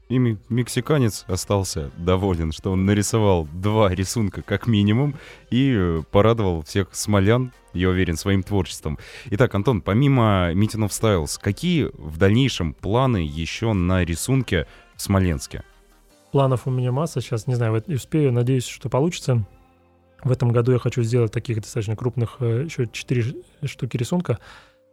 И 0.07 0.19
мексиканец 0.19 1.25
остался 1.27 1.91
доволен, 1.97 2.53
что 2.53 2.71
он 2.71 2.85
нарисовал 2.85 3.45
два 3.51 3.93
рисунка 3.93 4.41
как 4.41 4.65
минимум 4.65 5.15
и 5.49 5.75
э, 5.75 6.01
порадовал 6.11 6.61
всех 6.61 6.95
смолян, 6.95 7.51
я 7.73 7.89
уверен, 7.89 8.15
своим 8.15 8.41
творчеством. 8.41 8.97
Итак, 9.31 9.53
Антон, 9.53 9.81
помимо 9.81 10.53
Meeting 10.53 10.87
of 10.87 10.91
Styles, 10.91 11.37
какие 11.41 11.89
в 11.93 12.17
дальнейшем 12.17 12.73
планы 12.73 13.17
еще 13.17 13.73
на 13.73 14.05
рисунке 14.05 14.65
в 14.95 15.01
Смоленске? 15.01 15.63
Планов 16.31 16.67
у 16.67 16.71
меня 16.71 16.93
масса, 16.93 17.19
сейчас 17.19 17.45
не 17.45 17.55
знаю, 17.55 17.83
успею, 17.87 18.31
надеюсь, 18.31 18.65
что 18.65 18.87
получится. 18.87 19.45
В 20.23 20.31
этом 20.31 20.49
году 20.49 20.71
я 20.71 20.79
хочу 20.79 21.03
сделать 21.03 21.31
таких 21.31 21.61
достаточно 21.61 21.95
крупных, 21.95 22.37
э, 22.39 22.63
еще 22.65 22.87
4 22.91 23.35
штуки 23.65 23.97
рисунка 23.97 24.39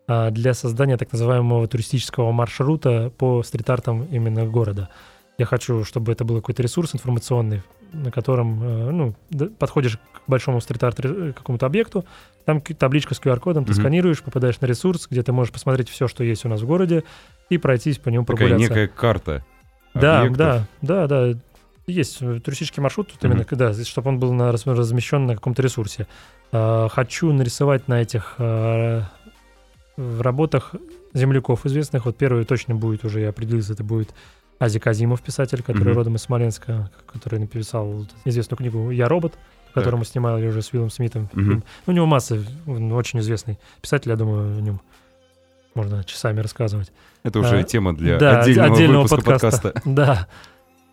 а, 0.07 0.31
для 0.31 0.53
создания 0.53 0.97
так 0.97 1.13
называемого 1.13 1.67
туристического 1.67 2.31
маршрута 2.33 3.11
по 3.17 3.43
стрит-артам 3.43 4.05
именно 4.05 4.45
города. 4.45 4.91
Я 5.39 5.47
хочу, 5.47 5.85
чтобы 5.85 6.13
это 6.13 6.25
был 6.25 6.37
какой-то 6.37 6.63
ресурс 6.63 6.95
информационный, 6.95 7.63
на 7.93 8.11
котором 8.11 8.63
э, 8.63 8.91
ну, 8.91 9.15
подходишь 9.59 9.97
к 9.97 10.29
большому 10.29 10.61
стрит-арт 10.61 11.01
э, 11.01 11.33
какому-то 11.35 11.67
объекту, 11.67 12.05
там 12.45 12.61
табличка 12.61 13.15
с 13.15 13.21
QR-кодом, 13.21 13.65
ты 13.65 13.73
mm-hmm. 13.73 13.77
сканируешь, 13.77 14.23
попадаешь 14.23 14.61
на 14.61 14.67
ресурс, 14.67 15.07
где 15.11 15.23
ты 15.23 15.33
можешь 15.33 15.53
посмотреть 15.53 15.89
все, 15.89 16.07
что 16.07 16.23
есть 16.23 16.45
у 16.45 16.49
нас 16.49 16.61
в 16.61 16.67
городе, 16.67 17.05
и 17.49 17.57
пройтись 17.57 17.99
по 17.99 18.11
нему 18.11 18.25
Такая 18.27 18.49
прогуляться. 18.49 18.75
некая 18.75 18.89
карта 18.89 19.45
Да, 19.95 20.21
объектов. 20.21 20.67
да, 20.83 21.07
да, 21.07 21.33
да. 21.33 21.39
Есть 21.87 22.23
э, 22.23 22.41
туристический 22.41 22.83
маршрут, 22.83 23.09
тут 23.13 23.23
mm-hmm. 23.23 23.27
именно, 23.27 23.47
да, 23.51 23.85
чтобы 23.85 24.09
он 24.09 24.19
был 24.19 24.33
на, 24.33 24.53
размещен 24.53 25.27
на 25.27 25.35
каком-то 25.35 25.63
ресурсе. 25.63 26.07
А, 26.53 26.89
хочу 26.89 27.33
нарисовать 27.33 27.89
на 27.89 28.01
этих 28.01 28.37
а, 28.39 29.03
в 29.97 30.21
работах 30.23 30.75
земляков 31.13 31.67
известных. 31.67 32.07
Вот 32.07 32.17
первый 32.17 32.45
точно 32.45 32.75
будет 32.75 33.05
уже, 33.05 33.21
я 33.21 33.29
определился, 33.29 33.75
это 33.75 33.85
будет 33.85 34.15
Ази 34.59 34.79
Казимов, 34.79 35.21
писатель, 35.21 35.63
который 35.63 35.91
mm-hmm. 35.91 35.97
родом 35.97 36.17
из 36.17 36.23
Смоленска, 36.23 36.91
который 37.07 37.39
написал 37.39 38.07
известную 38.25 38.57
книгу 38.57 38.91
«Я 38.91 39.09
робот», 39.09 39.35
которую 39.75 39.99
мы 39.99 40.05
снимали 40.05 40.47
уже 40.47 40.63
с 40.63 40.73
Уиллом 40.73 40.91
Смитом. 40.91 41.29
Mm-hmm. 41.33 41.63
У 41.87 41.93
него 41.93 42.07
масса, 42.07 42.43
он 42.67 42.93
очень 42.93 43.19
известный 43.19 43.59
писатель, 43.83 44.11
я 44.11 44.17
думаю, 44.17 44.57
о 44.57 44.61
нем 44.61 44.81
можно 45.75 46.05
часами 46.05 46.41
рассказывать. 46.41 46.93
Это 47.25 47.41
уже 47.41 47.59
а, 47.59 47.63
тема 47.63 47.95
для 47.95 48.19
да, 48.19 48.41
отдельного, 48.41 48.75
отдельного 48.75 49.03
выпуска 49.03 49.31
подкаста. 49.31 49.61
подкаста. 49.73 49.91
Да. 49.95 50.29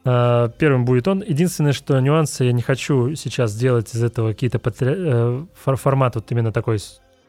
А, 0.04 0.50
первым 0.50 0.86
будет 0.86 1.08
он. 1.08 1.24
Единственное, 1.26 1.74
что 1.74 2.00
нюансы, 2.00 2.46
я 2.46 2.52
не 2.52 2.62
хочу 2.62 3.16
сейчас 3.16 3.52
сделать 3.52 3.94
из 3.94 4.04
этого 4.04 4.30
какие-то 4.30 4.60
патри... 4.60 4.94
Э, 4.96 5.46
формат 5.56 6.16
вот 6.16 6.32
именно 6.32 6.52
такой 6.52 6.80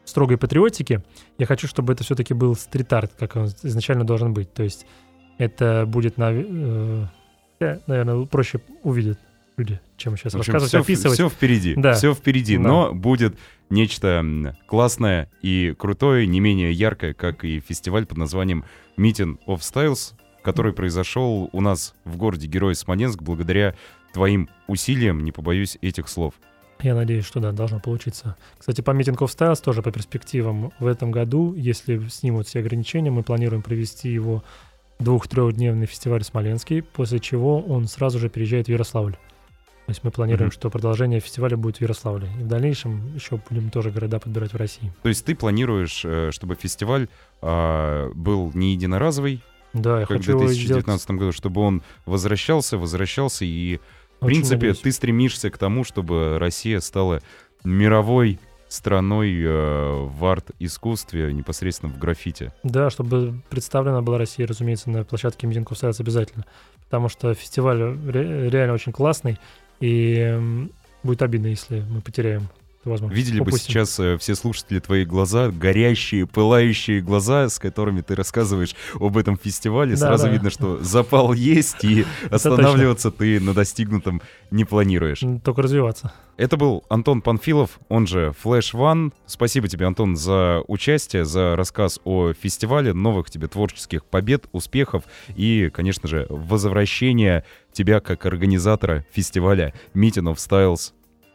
строгой 0.05 0.37
патриотики. 0.37 1.03
Я 1.37 1.45
хочу, 1.45 1.67
чтобы 1.67 1.93
это 1.93 2.03
все-таки 2.03 2.33
был 2.33 2.55
стрит-арт, 2.55 3.13
как 3.17 3.35
он 3.35 3.45
изначально 3.63 4.05
должен 4.05 4.33
быть. 4.33 4.53
То 4.53 4.63
есть 4.63 4.85
это 5.37 5.85
будет, 5.87 6.17
на, 6.17 6.31
э, 6.31 7.05
наверное, 7.87 8.25
проще 8.25 8.59
увидеть 8.83 9.17
люди, 9.57 9.79
чем 9.97 10.17
сейчас 10.17 10.33
в 10.33 10.39
общем, 10.39 10.53
рассказывать, 10.53 10.85
все, 10.85 10.93
описывать. 10.93 11.17
Все 11.17 11.29
впереди, 11.29 11.75
да. 11.75 11.93
все 11.93 12.13
впереди, 12.13 12.57
да. 12.57 12.63
но 12.63 12.93
будет 12.93 13.37
нечто 13.69 14.55
классное 14.65 15.29
и 15.41 15.75
крутое, 15.77 16.25
не 16.27 16.39
менее 16.39 16.71
яркое, 16.71 17.13
как 17.13 17.43
и 17.43 17.59
фестиваль 17.59 18.05
под 18.05 18.17
названием 18.17 18.65
Meeting 18.97 19.37
of 19.47 19.59
Styles, 19.59 20.13
который 20.43 20.73
произошел 20.73 21.49
у 21.51 21.61
нас 21.61 21.93
в 22.05 22.17
городе 22.17 22.47
Герой 22.47 22.75
Смоленск 22.75 23.21
благодаря 23.21 23.75
твоим 24.13 24.49
усилиям, 24.67 25.23
не 25.23 25.31
побоюсь 25.31 25.77
этих 25.81 26.07
слов. 26.07 26.35
Я 26.81 26.95
надеюсь, 26.95 27.25
что 27.25 27.39
да, 27.39 27.51
должно 27.51 27.79
получиться. 27.79 28.35
Кстати, 28.57 28.81
по 28.81 28.91
Meeting 28.91 29.17
of 29.17 29.27
Styles 29.27 29.63
тоже 29.63 29.81
по 29.81 29.91
перспективам 29.91 30.71
в 30.79 30.85
этом 30.85 31.11
году, 31.11 31.53
если 31.53 32.07
снимут 32.09 32.47
все 32.47 32.59
ограничения, 32.59 33.09
мы 33.09 33.23
планируем 33.23 33.61
провести 33.61 34.09
его 34.09 34.43
двух-трехдневный 34.99 35.85
фестиваль 35.85 36.23
Смоленский, 36.23 36.83
после 36.83 37.19
чего 37.19 37.61
он 37.61 37.87
сразу 37.87 38.19
же 38.19 38.29
переезжает 38.29 38.67
в 38.67 38.69
Ярославль. 38.69 39.13
То 39.85 39.89
есть 39.89 40.03
мы 40.03 40.11
планируем, 40.11 40.49
mm-hmm. 40.49 40.53
что 40.53 40.69
продолжение 40.69 41.19
фестиваля 41.19 41.57
будет 41.57 41.77
в 41.77 41.81
Ярославле. 41.81 42.29
И 42.39 42.43
в 42.43 42.47
дальнейшем 42.47 43.13
еще 43.15 43.39
будем 43.49 43.69
тоже 43.69 43.91
города 43.91 44.17
подбирать 44.19 44.53
в 44.53 44.55
России. 44.55 44.93
То 45.03 45.09
есть 45.09 45.25
ты 45.25 45.35
планируешь, 45.35 46.03
э, 46.05 46.31
чтобы 46.31 46.55
фестиваль 46.55 47.09
э, 47.41 48.11
был 48.13 48.51
не 48.53 48.73
единоразовый, 48.73 49.41
да, 49.73 50.01
я 50.01 50.05
как 50.05 50.17
хочу 50.17 50.37
в 50.37 50.39
2019 50.39 51.03
сделать... 51.03 51.19
году, 51.19 51.31
чтобы 51.31 51.61
он 51.61 51.81
возвращался, 52.05 52.77
возвращался, 52.77 53.45
и, 53.45 53.79
в 54.19 54.25
принципе, 54.25 54.55
надеюсь. 54.55 54.79
ты 54.79 54.91
стремишься 54.91 55.49
к 55.49 55.57
тому, 55.57 55.83
чтобы 55.83 56.37
Россия 56.39 56.79
стала 56.79 57.21
мировой 57.63 58.39
страной 58.69 59.39
э, 59.39 60.05
в 60.05 60.25
арт-искусстве, 60.25 61.31
непосредственно 61.31 61.91
в 61.91 61.99
граффити. 61.99 62.51
Да, 62.63 62.89
чтобы 62.89 63.41
представлена 63.49 64.01
была 64.01 64.17
Россия, 64.17 64.47
разумеется, 64.47 64.89
на 64.89 65.03
площадке 65.03 65.47
of 65.47 65.69
Science 65.69 65.99
обязательно. 65.99 66.45
Потому 66.85 67.09
что 67.09 67.33
фестиваль 67.33 67.81
ре- 67.81 68.49
реально 68.49 68.73
очень 68.73 68.91
классный, 68.91 69.39
и 69.79 70.67
будет 71.03 71.21
обидно, 71.21 71.47
если 71.47 71.81
мы 71.81 72.01
потеряем 72.01 72.49
возможно. 72.85 73.13
Видели 73.13 73.39
упустим. 73.39 73.57
бы 73.57 73.63
сейчас 73.63 73.99
э, 73.99 74.17
все 74.17 74.35
слушатели 74.35 74.79
твои 74.79 75.05
глаза, 75.05 75.49
горящие, 75.49 76.27
пылающие 76.27 77.01
глаза, 77.01 77.49
с 77.49 77.59
которыми 77.59 78.01
ты 78.01 78.15
рассказываешь 78.15 78.75
об 78.99 79.17
этом 79.17 79.37
фестивале. 79.37 79.91
Да, 79.91 80.07
Сразу 80.07 80.25
да. 80.25 80.31
видно, 80.31 80.49
что 80.49 80.83
запал 80.83 81.33
есть, 81.33 81.83
и 81.83 82.05
останавливаться 82.29 83.11
ты 83.11 83.39
на 83.39 83.53
достигнутом 83.53 84.21
не 84.51 84.65
планируешь. 84.65 85.21
Только 85.43 85.61
развиваться. 85.61 86.13
Это 86.35 86.57
был 86.57 86.83
Антон 86.89 87.21
Панфилов, 87.21 87.79
он 87.89 88.07
же 88.07 88.33
Flash 88.43 88.73
One. 88.73 89.13
Спасибо 89.27 89.67
тебе, 89.67 89.85
Антон, 89.85 90.15
за 90.15 90.63
участие, 90.67 91.25
за 91.25 91.55
рассказ 91.55 91.99
о 92.05 92.33
фестивале, 92.33 92.93
новых 92.93 93.29
тебе 93.29 93.47
творческих 93.47 94.03
побед, 94.03 94.47
успехов 94.51 95.03
и, 95.35 95.69
конечно 95.71 96.09
же, 96.09 96.25
возвращения 96.29 97.45
тебя 97.71 97.99
как 97.99 98.25
организатора 98.25 99.05
фестиваля 99.11 99.73
Meeting 99.93 100.33
of 100.33 100.37
Styles 100.37 100.93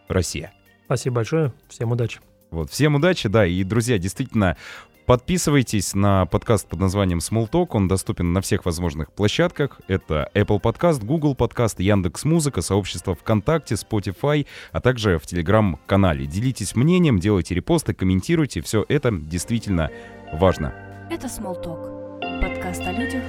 Россия. 0.09 0.53
Спасибо 0.89 1.17
большое. 1.17 1.53
Всем 1.69 1.93
удачи. 1.93 2.19
Вот, 2.51 2.71
всем 2.71 2.95
удачи, 2.95 3.29
да, 3.29 3.45
и, 3.45 3.63
друзья, 3.63 3.99
действительно, 3.99 4.57
Подписывайтесь 5.05 5.95
на 5.95 6.27
подкаст 6.27 6.69
под 6.69 6.81
названием 6.81 7.21
Small 7.21 7.49
Talk. 7.51 7.69
Он 7.71 7.89
доступен 7.89 8.35
на 8.35 8.43
всех 8.43 8.67
возможных 8.67 9.11
площадках. 9.11 9.81
Это 9.89 10.31
Apple 10.35 10.61
Podcast, 10.61 11.03
Google 11.03 11.35
Podcast, 11.35 11.83
Яндекс 11.83 12.27
Музыка, 12.27 12.61
сообщество 12.61 13.15
ВКонтакте, 13.15 13.77
Spotify, 13.77 14.47
а 14.71 14.83
также 14.83 15.19
в 15.19 15.25
Телеграм-канале. 15.25 16.27
Делитесь 16.27 16.77
мнением, 16.77 17.21
делайте 17.21 17.55
репосты, 17.55 17.95
комментируйте. 17.95 18.61
Все 18.61 18.85
это 18.87 19.11
действительно 19.11 19.91
важно. 20.35 20.75
Это 21.11 21.27
Small 21.27 21.65
Talk. 21.65 22.21
Подкаст 22.43 22.83
о 22.83 22.93
людях 22.93 23.23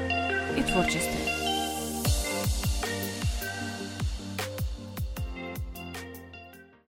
и 0.58 0.62
творчестве. 0.63 1.29